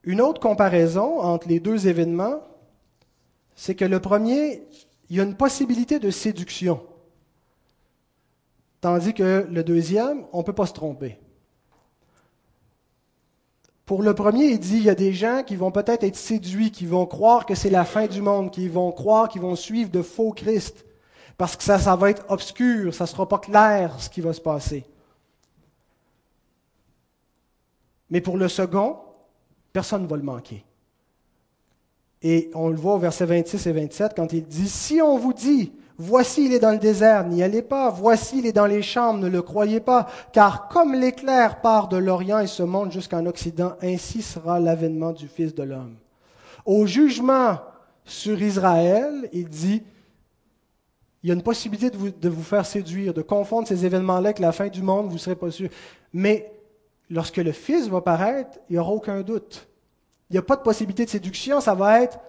[0.04, 2.42] Une autre comparaison entre les deux événements,
[3.56, 4.64] c'est que le premier,
[5.10, 6.82] il y a une possibilité de séduction,
[8.82, 11.18] tandis que le deuxième, on ne peut pas se tromper.
[13.86, 16.72] Pour le premier, il dit, il y a des gens qui vont peut-être être séduits,
[16.72, 19.92] qui vont croire que c'est la fin du monde, qui vont croire qu'ils vont suivre
[19.92, 20.86] de faux Christ,
[21.38, 24.32] parce que ça, ça va être obscur, ça ne sera pas clair ce qui va
[24.32, 24.86] se passer.
[28.10, 28.98] Mais pour le second,
[29.74, 30.64] Personne ne va le manquer.
[32.22, 35.34] Et on le voit au verset 26 et 27 quand il dit, si on vous
[35.34, 38.82] dit, voici il est dans le désert, n'y allez pas, voici il est dans les
[38.82, 43.26] chambres, ne le croyez pas, car comme l'éclair part de l'Orient et se monte jusqu'en
[43.26, 45.96] Occident, ainsi sera l'avènement du Fils de l'homme.
[46.66, 47.60] Au jugement
[48.06, 49.84] sur Israël, il dit,
[51.24, 54.30] il y a une possibilité de vous, de vous faire séduire, de confondre ces événements-là
[54.30, 55.70] avec la fin du monde, vous ne serez pas sûr.
[56.12, 56.52] Mais
[57.10, 59.68] lorsque le Fils va paraître, il n'y aura aucun doute.
[60.30, 62.20] Il n'y a pas de possibilité de séduction, ça va être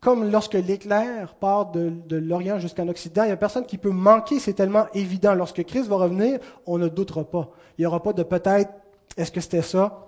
[0.00, 3.24] comme lorsque l'éclair part de, l'Orient jusqu'en Occident.
[3.24, 5.34] Il n'y a personne qui peut manquer, c'est tellement évident.
[5.34, 7.50] Lorsque Christ va revenir, on ne doutera pas.
[7.76, 8.72] Il n'y aura pas de peut-être,
[9.16, 10.06] est-ce que c'était ça?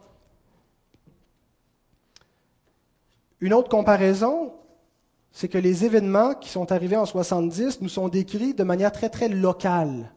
[3.41, 4.55] Une autre comparaison,
[5.31, 9.11] c'est que les événements qui sont arrivés en 70 nous sont décrits de manière très,
[9.11, 10.13] très locale.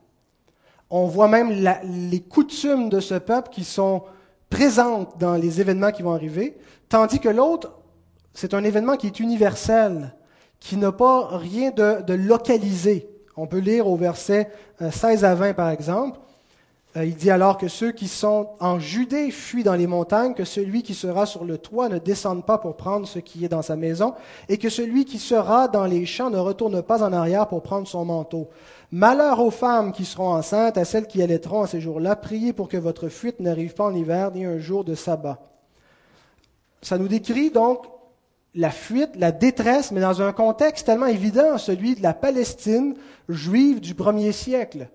[0.89, 4.03] On voit même les coutumes de ce peuple qui sont
[4.49, 6.55] présentes dans les événements qui vont arriver,
[6.87, 7.73] tandis que l'autre,
[8.35, 10.13] c'est un événement qui est universel,
[10.59, 13.09] qui n'a pas rien de, de, localisé.
[13.37, 16.19] On peut lire au verset 16 euh, à 20, par exemple.
[16.97, 20.43] Euh, il dit alors que ceux qui sont en Judée fuient dans les montagnes, que
[20.43, 23.61] celui qui sera sur le toit ne descende pas pour prendre ce qui est dans
[23.61, 24.13] sa maison,
[24.49, 27.87] et que celui qui sera dans les champs ne retourne pas en arrière pour prendre
[27.87, 28.49] son manteau.
[28.91, 32.67] Malheur aux femmes qui seront enceintes, à celles qui allaiteront à ces jours-là, priez pour
[32.67, 35.39] que votre fuite n'arrive pas en hiver ni un jour de sabbat.
[36.81, 37.94] Ça nous décrit donc
[38.55, 42.95] la fuite, la détresse, mais dans un contexte tellement évident, celui de la Palestine
[43.27, 44.87] juive du premier siècle.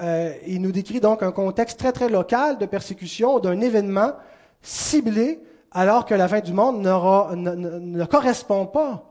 [0.00, 4.12] Euh, il nous décrit donc un contexte très très local de persécution d'un événement
[4.60, 5.40] ciblé
[5.70, 9.04] alors que la fin du monde ne, ne correspond pas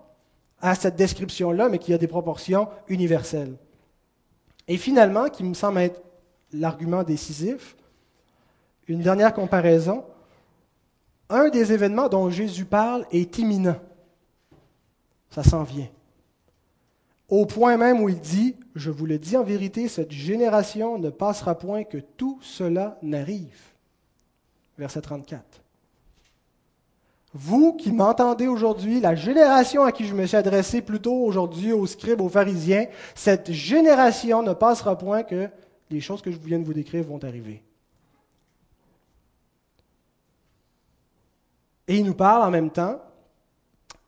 [0.61, 3.55] à cette description-là, mais qui a des proportions universelles.
[4.67, 6.01] Et finalement, qui me semble être
[6.51, 7.75] l'argument décisif,
[8.87, 10.03] une dernière comparaison,
[11.30, 13.80] un des événements dont Jésus parle est imminent.
[15.30, 15.89] Ça s'en vient.
[17.28, 21.09] au point même où il dit, je vous le dis en vérité, cette génération ne
[21.09, 23.59] passera point que tout cela n'arrive.
[24.78, 25.43] Verset 34.
[27.38, 31.86] Vous qui m'entendez aujourd'hui, la génération à qui je me suis adressé plutôt aujourd'hui aux
[31.86, 35.49] scribes, aux pharisiens, cette génération ne passera point que
[35.89, 37.61] les choses que je viens de vous décrire vont arriver.
[41.88, 42.99] Et il nous parle en même temps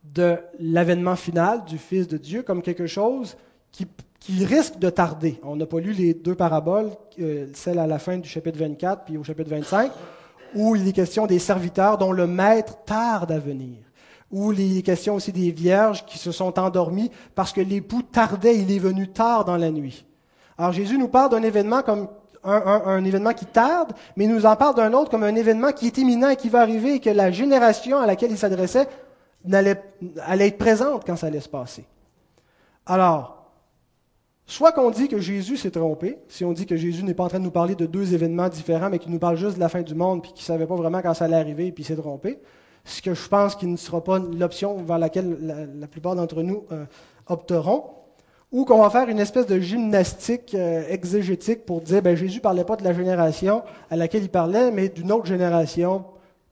[0.03, 3.37] de l'avènement final du Fils de Dieu comme quelque chose
[3.71, 3.87] qui,
[4.43, 5.39] risque de tarder.
[5.43, 9.05] On n'a pas lu les deux paraboles, euh, celle à la fin du chapitre 24
[9.05, 9.89] puis au chapitre 25,
[10.53, 13.77] où il est question des serviteurs dont le maître tarde à venir,
[14.29, 18.57] où il est question aussi des vierges qui se sont endormies parce que l'époux tardait,
[18.57, 20.05] il est venu tard dans la nuit.
[20.57, 22.09] Alors Jésus nous parle d'un événement comme
[22.43, 25.87] un, événement qui tarde, mais il nous en parle d'un autre comme un événement qui
[25.87, 28.87] est imminent et qui va arriver et que la génération à laquelle il s'adressait
[29.51, 31.85] allait, être présente quand ça allait se passer.
[32.85, 33.51] Alors,
[34.45, 37.29] soit qu'on dit que Jésus s'est trompé, si on dit que Jésus n'est pas en
[37.29, 39.69] train de nous parler de deux événements différents, mais qu'il nous parle juste de la
[39.69, 41.95] fin du monde, puis qu'il ne savait pas vraiment quand ça allait arriver, puis s'est
[41.95, 42.39] trompé,
[42.85, 45.37] ce que je pense qu'il ne sera pas l'option vers laquelle
[45.79, 46.85] la, plupart d'entre nous euh,
[47.27, 47.83] opteront,
[48.51, 52.41] ou qu'on va faire une espèce de gymnastique euh, exégétique pour dire ben, Jésus ne
[52.41, 56.05] parlait pas de la génération à laquelle il parlait, mais d'une autre génération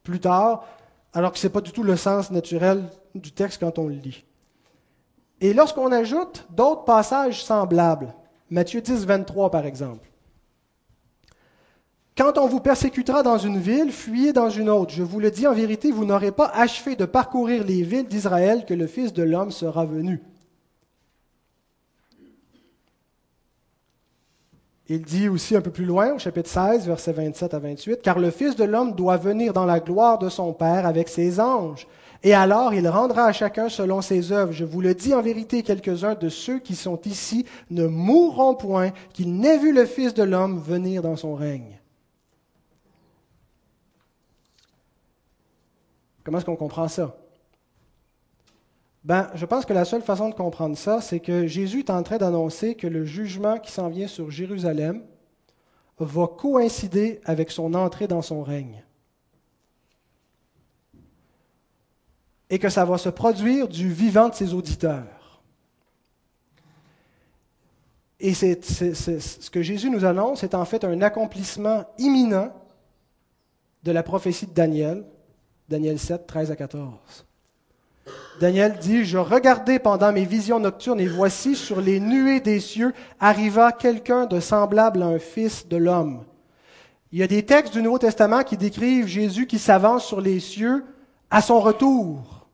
[0.04, 0.66] plus tard,
[1.14, 2.84] alors que ce n'est pas du tout le sens naturel
[3.16, 4.26] du texte quand on le lit.
[5.42, 8.14] Et lorsqu'on ajoute d'autres passages semblables,
[8.50, 10.10] Matthieu 10, 23 par exemple,
[12.18, 14.94] quand on vous persécutera dans une ville, fuyez dans une autre.
[14.94, 18.66] Je vous le dis en vérité, vous n'aurez pas achevé de parcourir les villes d'Israël
[18.66, 20.24] que le Fils de l'homme sera venu.
[24.88, 28.20] Il dit aussi un peu plus loin, au chapitre 16, versets 27 à 28, Car
[28.20, 31.88] le Fils de l'homme doit venir dans la gloire de son Père avec ses anges.
[32.22, 34.52] Et alors il rendra à chacun selon ses œuvres.
[34.52, 38.92] Je vous le dis en vérité, quelques-uns de ceux qui sont ici ne mourront point
[39.14, 41.80] qu'ils n'aient vu le Fils de l'homme venir dans son règne.
[46.24, 47.16] Comment est-ce qu'on comprend ça?
[49.06, 52.02] Ben, je pense que la seule façon de comprendre ça, c'est que Jésus est en
[52.02, 55.04] train d'annoncer que le jugement qui s'en vient sur Jérusalem
[56.00, 58.84] va coïncider avec son entrée dans son règne.
[62.50, 65.44] Et que ça va se produire du vivant de ses auditeurs.
[68.20, 72.52] Et c'est, ce que Jésus nous annonce est en fait un accomplissement imminent
[73.84, 75.06] de la prophétie de Daniel,
[75.70, 77.26] Daniel 7, 13 à 14.
[78.40, 82.94] Daniel dit, Je regardais pendant mes visions nocturnes, et voici sur les nuées des cieux
[83.20, 86.24] arriva quelqu'un de semblable à un fils de l'homme.
[87.12, 90.40] Il y a des textes du Nouveau Testament qui décrivent Jésus qui s'avance sur les
[90.40, 90.84] cieux
[91.32, 92.48] à son retour.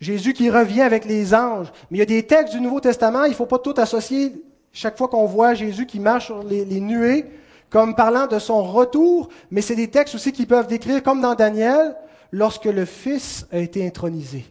[0.00, 1.72] Jésus qui revient avec les anges.
[1.90, 4.32] Mais il y a des textes du Nouveau Testament, il ne faut pas tout associer
[4.72, 7.26] chaque fois qu'on voit Jésus qui marche sur les, les nuées
[7.70, 11.34] comme parlant de son retour, mais c'est des textes aussi qui peuvent décrire, comme dans
[11.34, 11.96] Daniel,
[12.30, 14.44] lorsque le Fils a été intronisé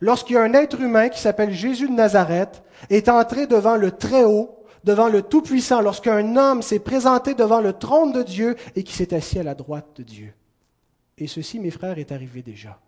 [0.00, 3.90] lorsqu'il y a un être humain qui s'appelle Jésus de Nazareth est entré devant le
[3.90, 8.92] Très-Haut, devant le Tout-Puissant, lorsqu'un homme s'est présenté devant le trône de Dieu et qui
[8.92, 10.32] s'est assis à la droite de Dieu.
[11.18, 12.78] Et ceci, mes frères, est arrivé déjà.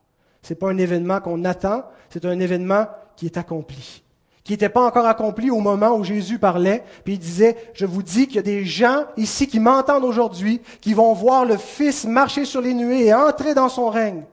[0.43, 2.87] Ce n'est pas un événement qu'on attend, c'est un événement
[3.17, 4.03] qui est accompli,
[4.45, 8.03] qui n'était pas encore accompli au moment où Jésus parlait, puis il disait, je vous
[8.03, 12.07] dis qu'il y a des gens ici qui m'entendent aujourd'hui, qui vont voir le Fils
[12.07, 14.25] marcher sur les nuées et entrer dans son règne.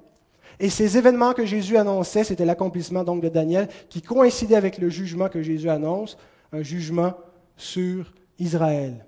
[0.60, 4.90] Et ces événements que Jésus annonçait, c'était l'accomplissement donc de Daniel, qui coïncidait avec le
[4.90, 6.18] jugement que Jésus annonce,
[6.52, 7.14] un jugement
[7.56, 9.06] sur Israël.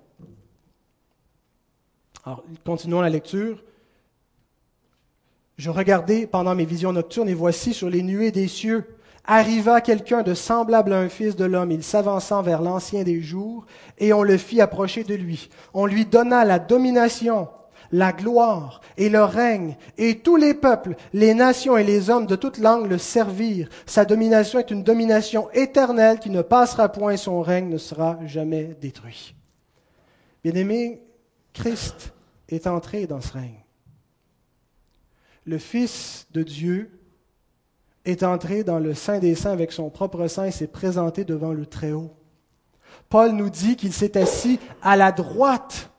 [2.24, 3.64] Alors, continuons la lecture.
[5.56, 8.96] Je regardais pendant mes visions nocturnes, et voici sur les nuées des cieux
[9.26, 11.70] arriva quelqu'un de semblable à un fils de l'homme.
[11.70, 13.66] Il s'avançant vers l'ancien des jours,
[13.98, 15.50] et on le fit approcher de lui.
[15.74, 17.48] On lui donna la domination
[17.92, 22.36] la gloire et le règne, et tous les peuples, les nations et les hommes de
[22.36, 23.68] toute langue le servirent.
[23.86, 28.76] Sa domination est une domination éternelle qui ne passera point, son règne ne sera jamais
[28.80, 29.34] détruit.
[30.44, 31.02] Bien-aimé,
[31.52, 32.12] Christ
[32.48, 33.64] est entré dans ce règne.
[35.44, 36.90] Le Fils de Dieu
[38.04, 41.52] est entré dans le Saint des Saints avec son propre sang et s'est présenté devant
[41.52, 42.14] le Très-Haut.
[43.08, 45.89] Paul nous dit qu'il s'est assis à la droite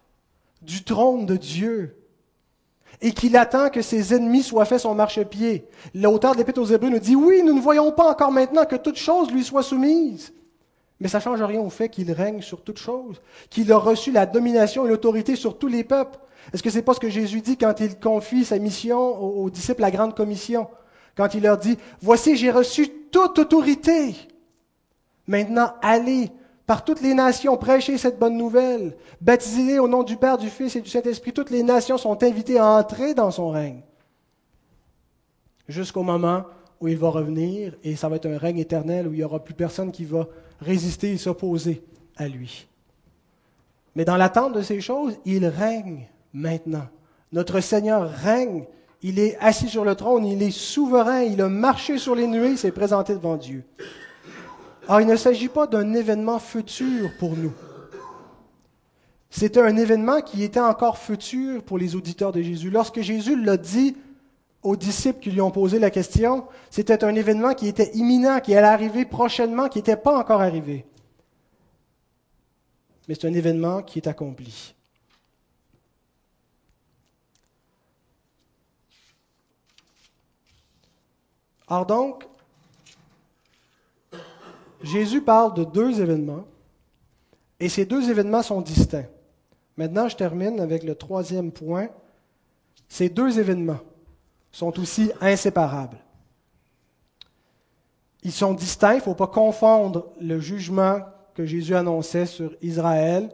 [0.62, 1.98] du trône de Dieu
[3.02, 5.66] et qu'il attend que ses ennemis soient faits son marchepied.
[5.96, 8.76] L'auteur de l'Épître aux Hébreux nous dit, oui, nous ne voyons pas encore maintenant que
[8.76, 10.34] toute chose lui soit soumise.
[11.00, 14.12] Mais ça ne change rien au fait qu'il règne sur toute chose, qu'il a reçu
[14.12, 16.20] la domination et l'autorité sur tous les peuples.
[16.54, 19.82] Est-ce que c'est pas ce que Jésus dit quand il confie sa mission aux disciples,
[19.82, 20.68] la grande commission?
[21.18, 24.16] Quand il leur dit, voici, j'ai reçu toute autorité.
[25.28, 26.32] Maintenant, allez
[26.66, 28.96] par toutes les nations, prêchez cette bonne nouvelle.
[29.20, 31.34] Baptisez-les au nom du Père, du Fils et du Saint-Esprit.
[31.34, 33.82] Toutes les nations sont invitées à entrer dans son règne.
[35.68, 36.44] Jusqu'au moment
[36.80, 39.44] où il va revenir et ça va être un règne éternel où il n'y aura
[39.44, 40.28] plus personne qui va
[40.60, 41.84] résister et s'opposer
[42.18, 42.68] à lui.
[43.96, 46.88] Mais dans l'attente de ces choses, il règne maintenant.
[47.32, 48.66] Notre Seigneur règne.
[49.04, 52.52] Il est assis sur le trône, il est souverain, il a marché sur les nuées,
[52.52, 53.64] il s'est présenté devant Dieu.
[54.88, 57.54] Alors, il ne s'agit pas d'un événement futur pour nous.
[59.30, 62.70] C'était un événement qui était encore futur pour les auditeurs de Jésus.
[62.70, 63.96] Lorsque Jésus l'a dit
[64.62, 68.56] aux disciples qui lui ont posé la question, c'était un événement qui était imminent, qui
[68.56, 70.86] allait arriver prochainement, qui n'était pas encore arrivé.
[73.08, 74.76] Mais c'est un événement qui est accompli.
[81.68, 82.26] Alors donc,
[84.84, 86.46] Jésus parle de deux événements,
[87.60, 89.08] et ces deux événements sont distincts.
[89.78, 91.90] Maintenant, je termine avec le troisième point.
[92.90, 93.80] Ces deux événements
[94.52, 95.98] sont aussi inséparables.
[98.24, 101.00] Ils sont distincts, il ne faut pas confondre le jugement
[101.34, 103.30] que Jésus annonçait sur Israël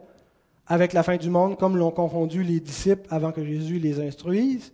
[0.66, 4.72] avec la fin du monde, comme l'ont confondu les disciples avant que Jésus les instruise.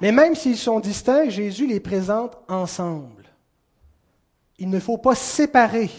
[0.00, 3.25] Mais même s'ils sont distincts, Jésus les présente ensemble.
[4.58, 5.90] Il ne faut pas séparer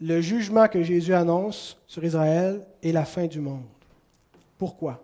[0.00, 3.64] le jugement que Jésus annonce sur Israël et la fin du monde.
[4.58, 5.02] Pourquoi?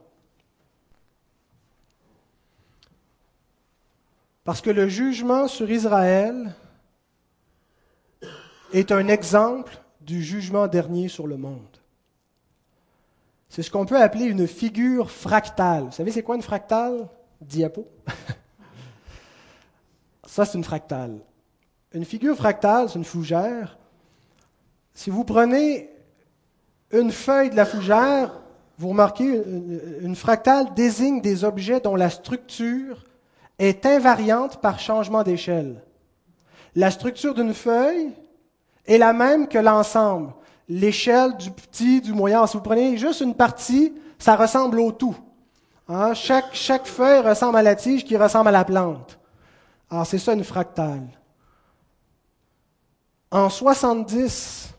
[4.45, 6.55] Parce que le jugement sur Israël
[8.73, 11.77] est un exemple du jugement dernier sur le monde.
[13.49, 15.85] C'est ce qu'on peut appeler une figure fractale.
[15.85, 17.09] Vous savez, c'est quoi une fractale?
[17.41, 17.87] Diapo.
[20.27, 21.19] Ça, c'est une fractale.
[21.93, 23.77] Une figure fractale, c'est une fougère.
[24.95, 25.91] Si vous prenez
[26.93, 28.41] une feuille de la fougère,
[28.79, 29.43] vous remarquez,
[30.01, 33.05] une fractale désigne des objets dont la structure
[33.59, 35.83] est invariante par changement d'échelle.
[36.75, 38.13] La structure d'une feuille
[38.87, 40.33] est la même que l'ensemble.
[40.69, 42.47] L'échelle du petit, du moyen.
[42.47, 45.17] Si vous prenez juste une partie, ça ressemble au tout.
[45.89, 46.15] Hein?
[46.15, 49.19] Chaque, chaque feuille ressemble à la tige qui ressemble à la plante.
[49.91, 51.09] Alors c'est ça une fractale.
[53.31, 54.75] En 70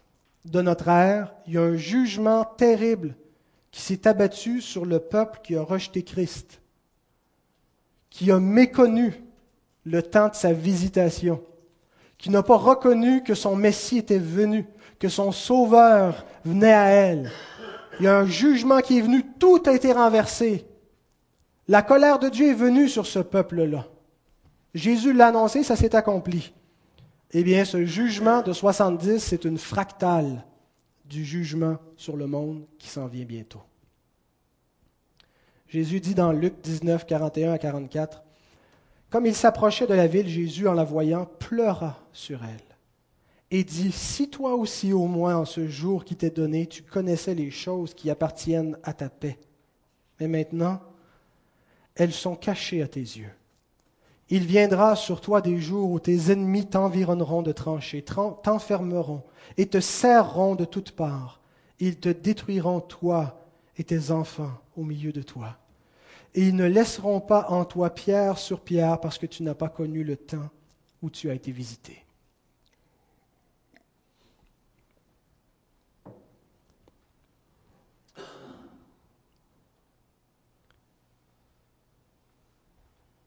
[0.45, 3.15] de notre ère, il y a un jugement terrible
[3.71, 6.61] qui s'est abattu sur le peuple qui a rejeté Christ
[8.11, 9.23] qui a méconnu
[9.85, 11.41] le temps de sa visitation,
[12.19, 14.67] qui n'a pas reconnu que son Messie était venu,
[14.99, 17.31] que son Sauveur venait à elle.
[17.99, 20.67] Il y a un jugement qui est venu, tout a été renversé.
[21.67, 23.87] La colère de Dieu est venue sur ce peuple-là.
[24.75, 26.53] Jésus l'a annoncé, ça s'est accompli.
[27.33, 30.45] Eh bien, ce jugement de 70, c'est une fractale
[31.05, 33.61] du jugement sur le monde qui s'en vient bientôt.
[35.67, 38.21] Jésus dit dans Luc 19, 41 à 44,
[39.09, 42.71] Comme il s'approchait de la ville, Jésus, en la voyant, pleura sur elle
[43.51, 47.35] et dit, Si toi aussi au moins en ce jour qui t'est donné, tu connaissais
[47.35, 49.37] les choses qui appartiennent à ta paix,
[50.19, 50.81] mais maintenant,
[51.95, 53.33] elles sont cachées à tes yeux.
[54.31, 58.03] Il viendra sur toi des jours où tes ennemis t'environneront de tranchées,
[58.43, 59.21] t'enfermeront
[59.57, 61.41] et te serreront de toutes parts.
[61.79, 63.45] Ils te détruiront, toi
[63.77, 65.57] et tes enfants, au milieu de toi
[66.33, 69.69] et ils ne laisseront pas en toi pierre sur pierre parce que tu n'as pas
[69.69, 70.49] connu le temps
[71.01, 72.05] où tu as été visité.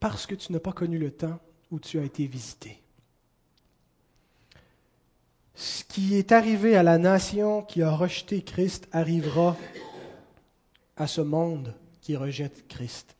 [0.04, 1.40] Parce que tu n'as pas connu le temps
[1.70, 2.78] où tu as été visité.
[5.54, 9.56] Ce qui est arrivé à la nation qui a rejeté Christ arrivera
[10.98, 13.16] à ce monde qui rejette Christ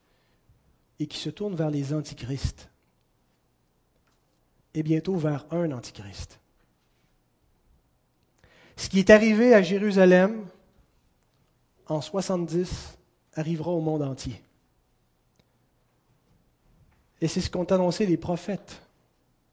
[0.98, 2.68] et qui se tourne vers les antichrists
[4.74, 6.38] et bientôt vers un antichrist.
[8.76, 10.46] Ce qui est arrivé à Jérusalem
[11.86, 12.98] en 70
[13.32, 14.43] arrivera au monde entier.
[17.24, 18.82] Et c'est ce qu'ont annoncé les prophètes,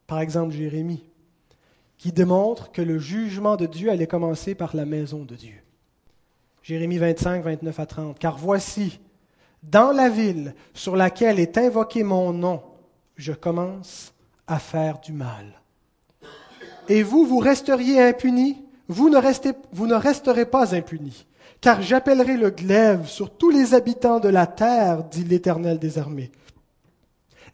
[0.05, 1.05] par exemple Jérémie,
[1.97, 5.55] qui démontre que le jugement de Dieu allait commencer par la maison de Dieu.
[6.63, 8.19] Jérémie 25, 29 à 30.
[8.19, 8.99] Car voici,
[9.63, 12.61] dans la ville sur laquelle est invoqué mon nom,
[13.15, 14.13] je commence
[14.47, 15.61] à faire du mal.
[16.89, 21.25] Et vous, vous resteriez impunis, vous ne, restez, vous ne resterez pas impunis,
[21.61, 26.33] car j'appellerai le glaive sur tous les habitants de la terre, dit l'Éternel des armées.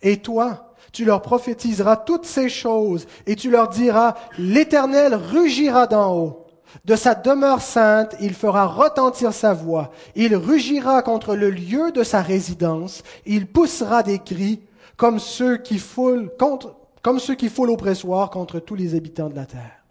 [0.02, 6.16] Et toi, Tu leur prophétiseras toutes ces choses et tu leur diras, l'Éternel rugira d'en
[6.16, 6.46] haut.
[6.86, 9.92] De sa demeure sainte, il fera retentir sa voix.
[10.16, 13.04] Il rugira contre le lieu de sa résidence.
[13.26, 14.62] Il poussera des cris
[14.96, 19.84] comme ceux qui foulent, contre, comme contre tous les habitants de la terre.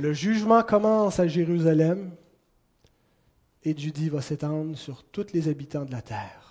[0.00, 2.10] Le jugement commence à Jérusalem
[3.62, 6.43] et Judie va s'étendre sur tous les habitants de la terre.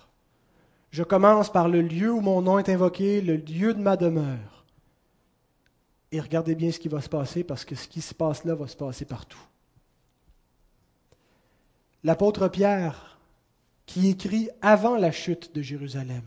[0.93, 4.63] Je commence par le lieu où mon nom est invoqué, le lieu de ma demeure.
[6.11, 8.53] Et regardez bien ce qui va se passer parce que ce qui se passe là
[8.53, 9.41] va se passer partout.
[12.03, 13.17] L'apôtre Pierre,
[13.87, 16.21] qui écrit avant la chute de Jérusalem,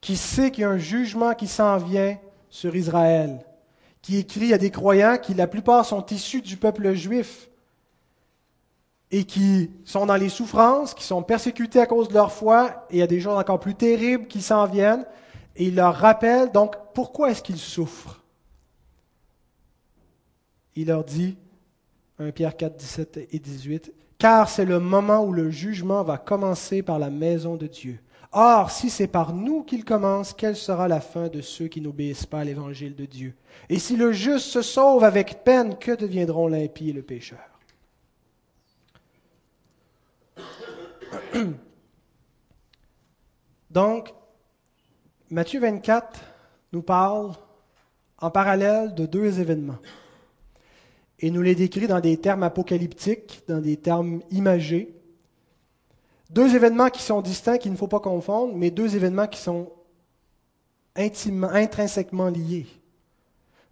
[0.00, 2.18] qui sait qu'il y a un jugement qui s'en vient
[2.48, 3.44] sur Israël,
[4.00, 7.50] qui écrit à des croyants qui, la plupart, sont issus du peuple juif
[9.10, 12.96] et qui sont dans les souffrances, qui sont persécutés à cause de leur foi, et
[12.96, 15.06] il y a des choses encore plus terribles qui s'en viennent,
[15.54, 18.22] et il leur rappelle donc pourquoi est-ce qu'ils souffrent?
[20.74, 21.36] Il leur dit,
[22.18, 26.82] 1 Pierre 4, 17 et 18, car c'est le moment où le jugement va commencer
[26.82, 28.00] par la maison de Dieu.
[28.32, 32.26] Or, si c'est par nous qu'il commence, quelle sera la fin de ceux qui n'obéissent
[32.26, 33.34] pas à l'évangile de Dieu?
[33.70, 37.55] Et si le juste se sauve avec peine, que deviendront l'impie et le pécheur
[43.70, 44.12] Donc,
[45.30, 46.20] Matthieu 24
[46.72, 47.32] nous parle
[48.18, 49.78] en parallèle de deux événements.
[51.18, 54.94] Et nous les décrit dans des termes apocalyptiques, dans des termes imagés.
[56.30, 59.72] Deux événements qui sont distincts, qu'il ne faut pas confondre, mais deux événements qui sont
[60.94, 62.66] intrinsèquement liés.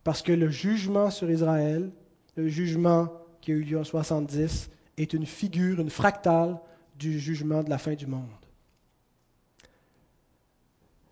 [0.05, 1.91] Parce que le jugement sur Israël,
[2.37, 3.09] le jugement
[3.41, 6.59] qui a eu lieu en 70, est une figure, une fractale
[6.97, 8.29] du jugement de la fin du monde.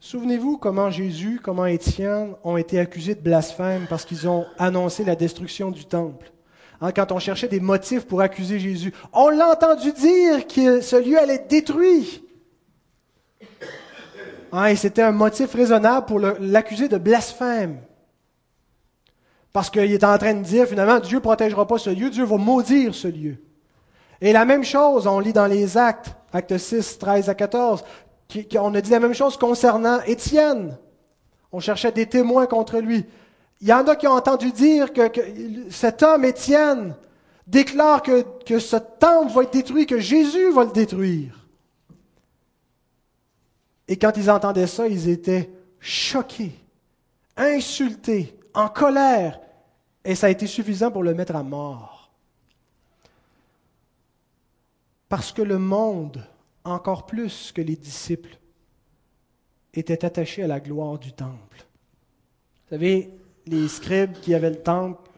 [0.01, 5.14] Souvenez-vous comment Jésus, comment Étienne ont été accusés de blasphème parce qu'ils ont annoncé la
[5.14, 6.33] destruction du temple.
[6.80, 10.97] Hein, quand on cherchait des motifs pour accuser Jésus, on l'a entendu dire que ce
[10.97, 12.24] lieu allait être détruit.
[14.51, 17.78] Hein, et c'était un motif raisonnable pour l'accuser de blasphème.
[19.53, 22.24] Parce qu'il est en train de dire, finalement, Dieu ne protégera pas ce lieu, Dieu
[22.24, 23.37] va maudire ce lieu.
[24.23, 27.83] Et la même chose, on lit dans les actes, actes 6, 13 à 14,
[28.55, 30.79] on a dit la même chose concernant Étienne.
[31.51, 33.05] On cherchait des témoins contre lui.
[33.61, 35.11] Il y en a qui ont entendu dire que,
[35.70, 36.95] cet homme, Étienne,
[37.49, 41.37] déclare que, que ce temple va être détruit, que Jésus va le détruire.
[43.89, 45.51] Et quand ils entendaient ça, ils étaient
[45.81, 46.53] choqués,
[47.37, 49.41] insultés, en colère.
[50.05, 52.01] Et ça a été suffisant pour le mettre à mort.
[55.13, 56.25] Parce que le monde,
[56.65, 58.39] encore plus que les disciples,
[59.75, 61.59] était attaché à la gloire du temple.
[61.59, 63.11] Vous savez,
[63.45, 65.11] les scribes qui avaient le temple,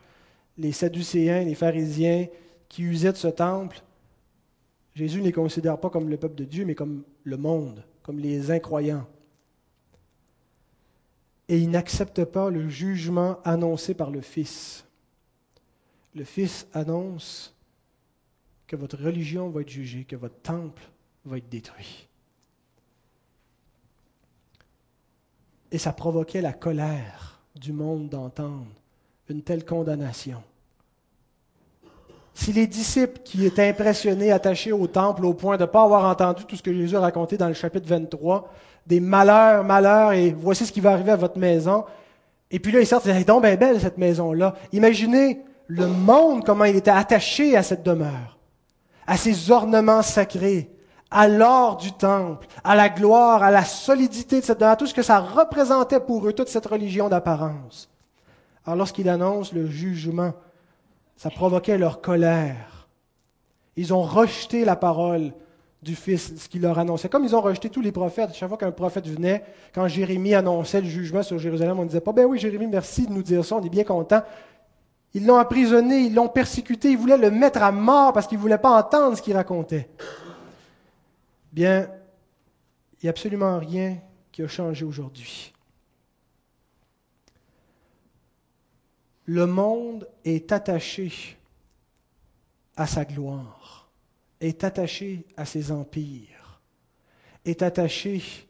[0.58, 2.26] les sadducéens, les pharisiens
[2.68, 3.84] qui usaient de ce temple,
[4.96, 8.18] Jésus ne les considère pas comme le peuple de Dieu, mais comme le monde, comme
[8.18, 9.06] les incroyants.
[11.48, 14.84] Et il n'accepte pas le jugement annoncé par le Fils.
[16.16, 17.53] Le Fils annonce
[18.66, 20.82] que votre religion va être jugée, que votre temple
[21.24, 22.08] va être détruit.
[25.70, 28.66] Et ça provoquait la colère du monde d'entendre
[29.28, 30.42] une telle condamnation.
[32.32, 36.04] Si les disciples qui étaient impressionnés, attachés au temple au point de ne pas avoir
[36.04, 38.52] entendu tout ce que Jésus a raconté dans le chapitre 23,
[38.86, 41.84] des malheurs, malheurs, et voici ce qui va arriver à votre maison,
[42.50, 44.54] et puis là, ils sortent, c'est donc bien belle cette maison-là.
[44.72, 48.38] Imaginez le monde, comment il était attaché à cette demeure
[49.06, 50.70] à ces ornements sacrés,
[51.10, 54.94] à l'or du temple, à la gloire, à la solidité de cette à tout ce
[54.94, 57.88] que ça représentait pour eux, toute cette religion d'apparence.
[58.66, 60.32] Alors lorsqu'il annonce le jugement,
[61.16, 62.88] ça provoquait leur colère.
[63.76, 65.32] Ils ont rejeté la parole
[65.82, 67.08] du Fils, ce qu'il leur annonçait.
[67.08, 69.44] Comme ils ont rejeté tous les prophètes, chaque fois qu'un prophète venait,
[69.74, 73.12] quand Jérémie annonçait le jugement sur Jérusalem, on disait pas, ben oui, Jérémie, merci de
[73.12, 74.22] nous dire ça, on est bien content.
[75.14, 78.42] Ils l'ont emprisonné, ils l'ont persécuté, ils voulaient le mettre à mort parce qu'ils ne
[78.42, 79.88] voulaient pas entendre ce qu'il racontait.
[81.52, 81.88] Bien,
[82.94, 83.98] il n'y a absolument rien
[84.32, 85.52] qui a changé aujourd'hui.
[89.26, 91.38] Le monde est attaché
[92.76, 93.88] à sa gloire,
[94.40, 96.60] est attaché à ses empires,
[97.44, 98.48] est attaché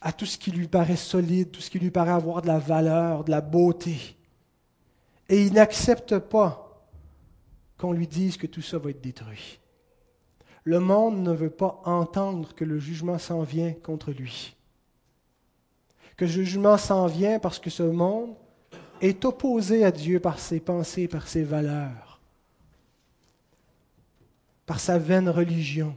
[0.00, 2.58] à tout ce qui lui paraît solide, tout ce qui lui paraît avoir de la
[2.58, 4.16] valeur, de la beauté.
[5.30, 6.84] Et il n'accepte pas
[7.78, 9.60] qu'on lui dise que tout ça va être détruit.
[10.64, 14.56] Le monde ne veut pas entendre que le jugement s'en vient contre lui.
[16.16, 18.34] que le jugement s'en vient parce que ce monde
[19.00, 22.20] est opposé à Dieu par ses pensées, par ses valeurs,
[24.66, 25.96] par sa vaine religion.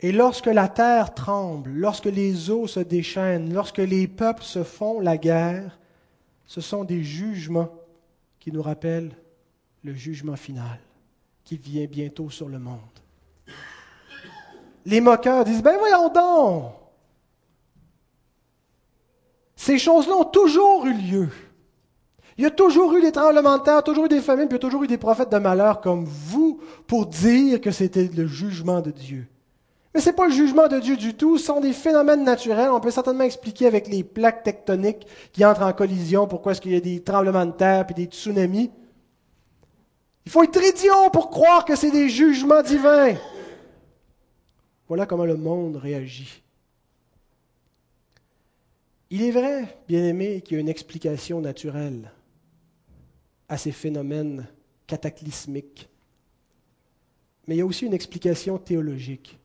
[0.00, 4.98] Et lorsque la terre tremble, lorsque les eaux se déchaînent, lorsque les peuples se font
[4.98, 5.78] la guerre,
[6.46, 7.72] ce sont des jugements
[8.38, 9.14] qui nous rappellent
[9.82, 10.78] le jugement final
[11.44, 12.80] qui vient bientôt sur le monde.
[14.84, 16.72] Les moqueurs disent, ben voyons donc,
[19.54, 21.28] ces choses-là ont toujours eu lieu.
[22.38, 24.62] Il y a toujours eu des tremblements de terre, toujours eu des famines, puis il
[24.62, 28.26] y a toujours eu des prophètes de malheur comme vous pour dire que c'était le
[28.26, 29.26] jugement de Dieu.
[29.96, 32.68] Mais ce n'est pas le jugement de Dieu du tout, ce sont des phénomènes naturels.
[32.68, 36.72] On peut certainement expliquer avec les plaques tectoniques qui entrent en collision pourquoi est-ce qu'il
[36.72, 38.70] y a des tremblements de terre et des tsunamis.
[40.26, 43.14] Il faut être idiot pour croire que c'est des jugements divins.
[44.86, 46.42] Voilà comment le monde réagit.
[49.08, 52.12] Il est vrai, bien aimé, qu'il y a une explication naturelle
[53.48, 54.46] à ces phénomènes
[54.86, 55.88] cataclysmiques.
[57.46, 59.38] Mais il y a aussi une explication théologique.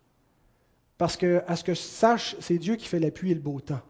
[1.02, 3.40] Parce que, à ce que je sache, c'est Dieu qui fait la pluie et le
[3.40, 3.82] beau temps.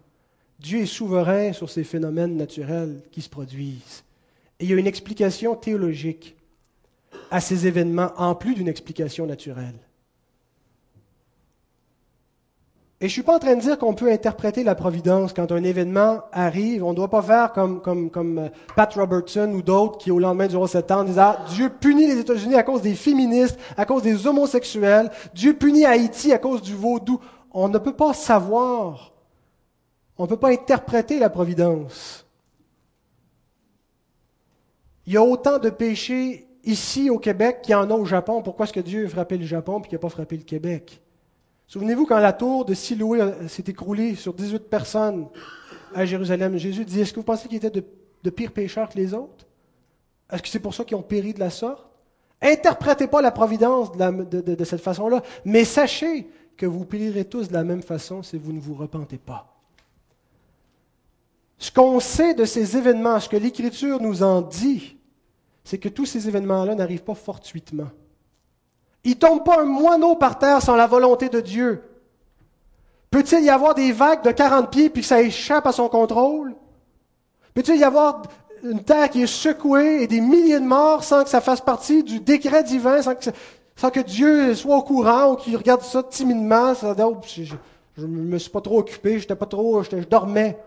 [0.60, 4.06] Dieu est souverain sur ces phénomènes naturels qui se produisent.
[4.58, 6.38] Et il y a une explication théologique
[7.30, 9.76] à ces événements, en plus d'une explication naturelle.
[13.04, 15.64] Et je suis pas en train de dire qu'on peut interpréter la providence quand un
[15.64, 16.84] événement arrive.
[16.84, 20.20] On ne doit pas faire comme, comme, comme euh, Pat Robertson ou d'autres qui, au
[20.20, 23.86] lendemain du 11 septembre, disent ah, Dieu punit les États-Unis à cause des féministes, à
[23.86, 25.10] cause des homosexuels.
[25.34, 27.20] Dieu punit Haïti à cause du vaudou.
[27.52, 29.14] On ne peut pas savoir.
[30.16, 32.28] On ne peut pas interpréter la providence.
[35.08, 38.44] Il y a autant de péchés ici au Québec qu'il y en a au Japon.
[38.44, 41.02] Pourquoi est-ce que Dieu a frappé le Japon et qu'il n'a pas frappé le Québec?
[41.72, 45.30] Souvenez-vous quand la tour de Siloué s'est écroulée sur 18 personnes
[45.96, 47.82] à Jérusalem, Jésus dit, est-ce que vous pensez qu'ils étaient
[48.24, 49.48] de, pires pécheurs que les autres?
[50.30, 51.90] Est-ce que c'est pour ça qu'ils ont péri de la sorte?
[52.42, 57.54] Interprétez pas la providence de, de cette façon-là, mais sachez que vous périrez tous de
[57.54, 59.58] la même façon si vous ne vous repentez pas.
[61.58, 64.98] Ce qu'on sait de ces événements, ce que l'Écriture nous en dit,
[65.64, 67.92] c'est que tous ces événements-là n'arrivent pas fortuitement.
[69.04, 71.84] Il tombe pas un moineau par terre sans la volonté de Dieu.
[73.10, 76.56] Peut-il y avoir des vagues de 40 pieds puis que ça échappe à son contrôle?
[77.54, 78.22] Peut-il y avoir
[78.64, 82.04] une terre qui est secouée et des milliers de morts sans que ça fasse partie
[82.04, 86.74] du décret divin, sans que, Dieu soit au courant ou qu'il regarde ça timidement?
[86.76, 87.18] Ça, oh,
[87.98, 90.58] je ne me suis pas trop occupé, j'étais pas trop, je dormais.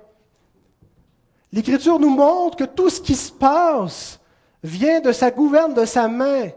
[1.52, 4.18] L'Écriture nous montre que tout ce qui se passe
[4.62, 6.48] vient de sa gouverne, de sa main.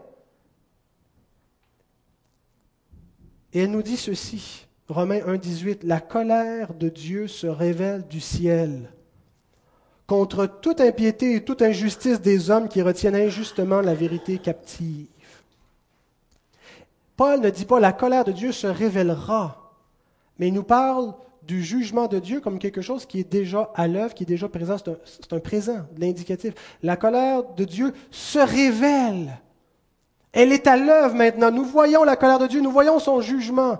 [3.52, 8.90] Et elle nous dit ceci, Romains 1,18, La colère de Dieu se révèle du ciel
[10.06, 15.06] contre toute impiété et toute injustice des hommes qui retiennent injustement la vérité captive.
[17.14, 19.74] Paul ne dit pas la colère de Dieu se révélera,
[20.38, 23.86] mais il nous parle du jugement de Dieu comme quelque chose qui est déjà à
[23.86, 24.76] l'œuvre, qui est déjà présent.
[24.78, 26.54] C'est un, présent, l'indicatif.
[26.82, 29.38] La colère de Dieu se révèle.
[30.38, 31.50] Elle est à l'œuvre maintenant.
[31.50, 33.78] Nous voyons la colère de Dieu, nous voyons son jugement.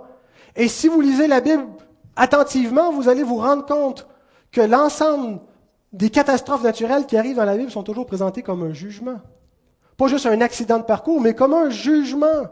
[0.57, 1.63] Et si vous lisez la Bible
[2.17, 4.05] attentivement, vous allez vous rendre compte
[4.51, 5.39] que l'ensemble
[5.93, 9.21] des catastrophes naturelles qui arrivent dans la Bible sont toujours présentées comme un jugement.
[9.95, 12.49] Pas juste un accident de parcours, mais comme un jugement.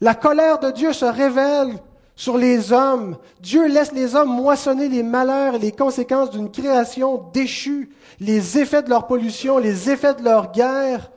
[0.00, 1.80] La colère de Dieu se révèle
[2.14, 3.16] sur les hommes.
[3.40, 7.90] Dieu laisse les hommes moissonner les malheurs et les conséquences d'une création déchue,
[8.20, 11.10] les effets de leur pollution, les effets de leur guerre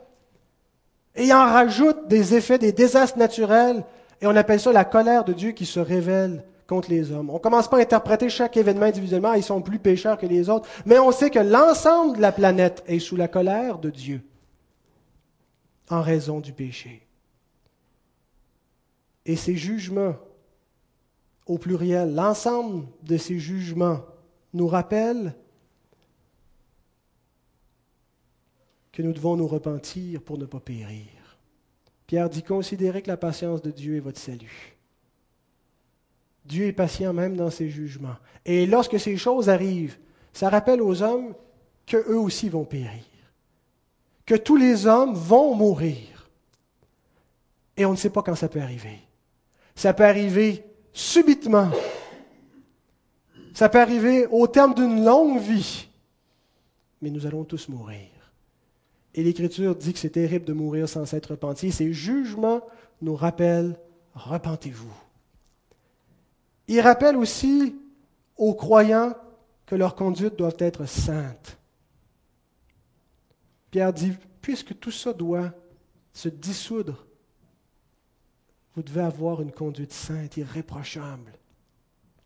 [1.16, 3.84] et il en rajoute des effets, des désastres naturels,
[4.20, 7.30] et on appelle ça la colère de Dieu qui se révèle contre les hommes.
[7.30, 10.48] On ne commence pas à interpréter chaque événement individuellement, ils sont plus pécheurs que les
[10.48, 14.22] autres, mais on sait que l'ensemble de la planète est sous la colère de Dieu
[15.90, 17.06] en raison du péché.
[19.26, 20.16] Et ces jugements,
[21.46, 24.00] au pluriel, l'ensemble de ces jugements
[24.52, 25.34] nous rappellent
[28.94, 31.08] que nous devons nous repentir pour ne pas périr.
[32.06, 34.76] Pierre dit considérez que la patience de Dieu est votre salut.
[36.44, 38.16] Dieu est patient même dans ses jugements.
[38.44, 39.98] Et lorsque ces choses arrivent,
[40.32, 41.34] ça rappelle aux hommes
[41.86, 43.02] qu'eux aussi vont périr,
[44.24, 46.30] que tous les hommes vont mourir.
[47.76, 49.00] Et on ne sait pas quand ça peut arriver.
[49.74, 51.70] Ça peut arriver subitement.
[53.54, 55.88] Ça peut arriver au terme d'une longue vie.
[57.02, 58.14] Mais nous allons tous mourir.
[59.14, 61.70] Et l'Écriture dit que c'est terrible de mourir sans s'être repenti.
[61.70, 62.62] Ces jugements
[63.00, 63.78] nous rappellent,
[64.14, 64.92] repentez-vous.
[66.66, 67.76] Il rappelle aussi
[68.36, 69.14] aux croyants
[69.66, 71.58] que leur conduite doit être sainte.
[73.70, 75.52] Pierre dit, puisque tout ça doit
[76.12, 77.06] se dissoudre,
[78.74, 81.32] vous devez avoir une conduite sainte, irréprochable.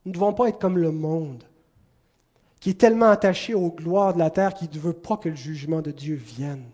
[0.05, 1.45] Nous ne devons pas être comme le monde,
[2.61, 5.37] qui est tellement attaché aux gloires de la terre qu'il ne veut pas que le
[5.37, 6.65] jugement de Dieu vienne.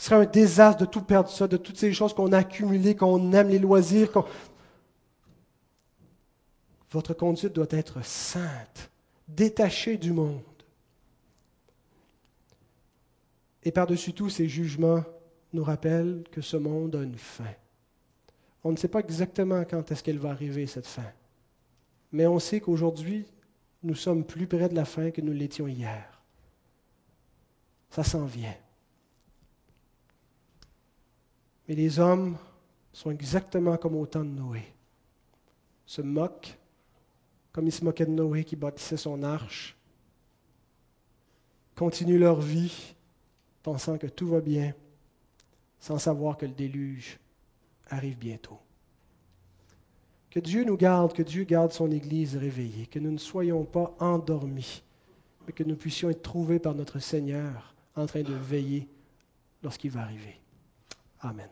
[0.00, 2.96] Ce serait un désastre de tout perdre ça, de toutes ces choses qu'on a accumulées,
[2.96, 4.10] qu'on aime les loisirs.
[6.90, 8.90] Votre conduite doit être sainte,
[9.28, 10.40] détachée du monde.
[13.62, 15.04] Et par-dessus tout, ces jugements
[15.52, 17.52] nous rappellent que ce monde a une fin.
[18.64, 21.12] On ne sait pas exactement quand est-ce qu'elle va arriver, cette fin.
[22.10, 23.26] Mais on sait qu'aujourd'hui,
[23.82, 26.22] nous sommes plus près de la fin que nous l'étions hier.
[27.90, 28.56] Ça s'en vient.
[31.70, 32.36] Mais les hommes
[32.92, 34.64] sont exactement comme au temps de Noé.
[35.86, 36.58] Se moquent,
[37.52, 39.76] comme ils se moquaient de Noé qui bâtissait son arche.
[41.76, 42.96] Continuent leur vie
[43.62, 44.74] pensant que tout va bien,
[45.78, 47.20] sans savoir que le déluge
[47.88, 48.58] arrive bientôt.
[50.28, 53.94] Que Dieu nous garde, que Dieu garde son Église réveillée, que nous ne soyons pas
[54.00, 54.82] endormis,
[55.46, 58.88] mais que nous puissions être trouvés par notre Seigneur en train de veiller
[59.62, 60.40] lorsqu'il va arriver.
[61.20, 61.48] Amen.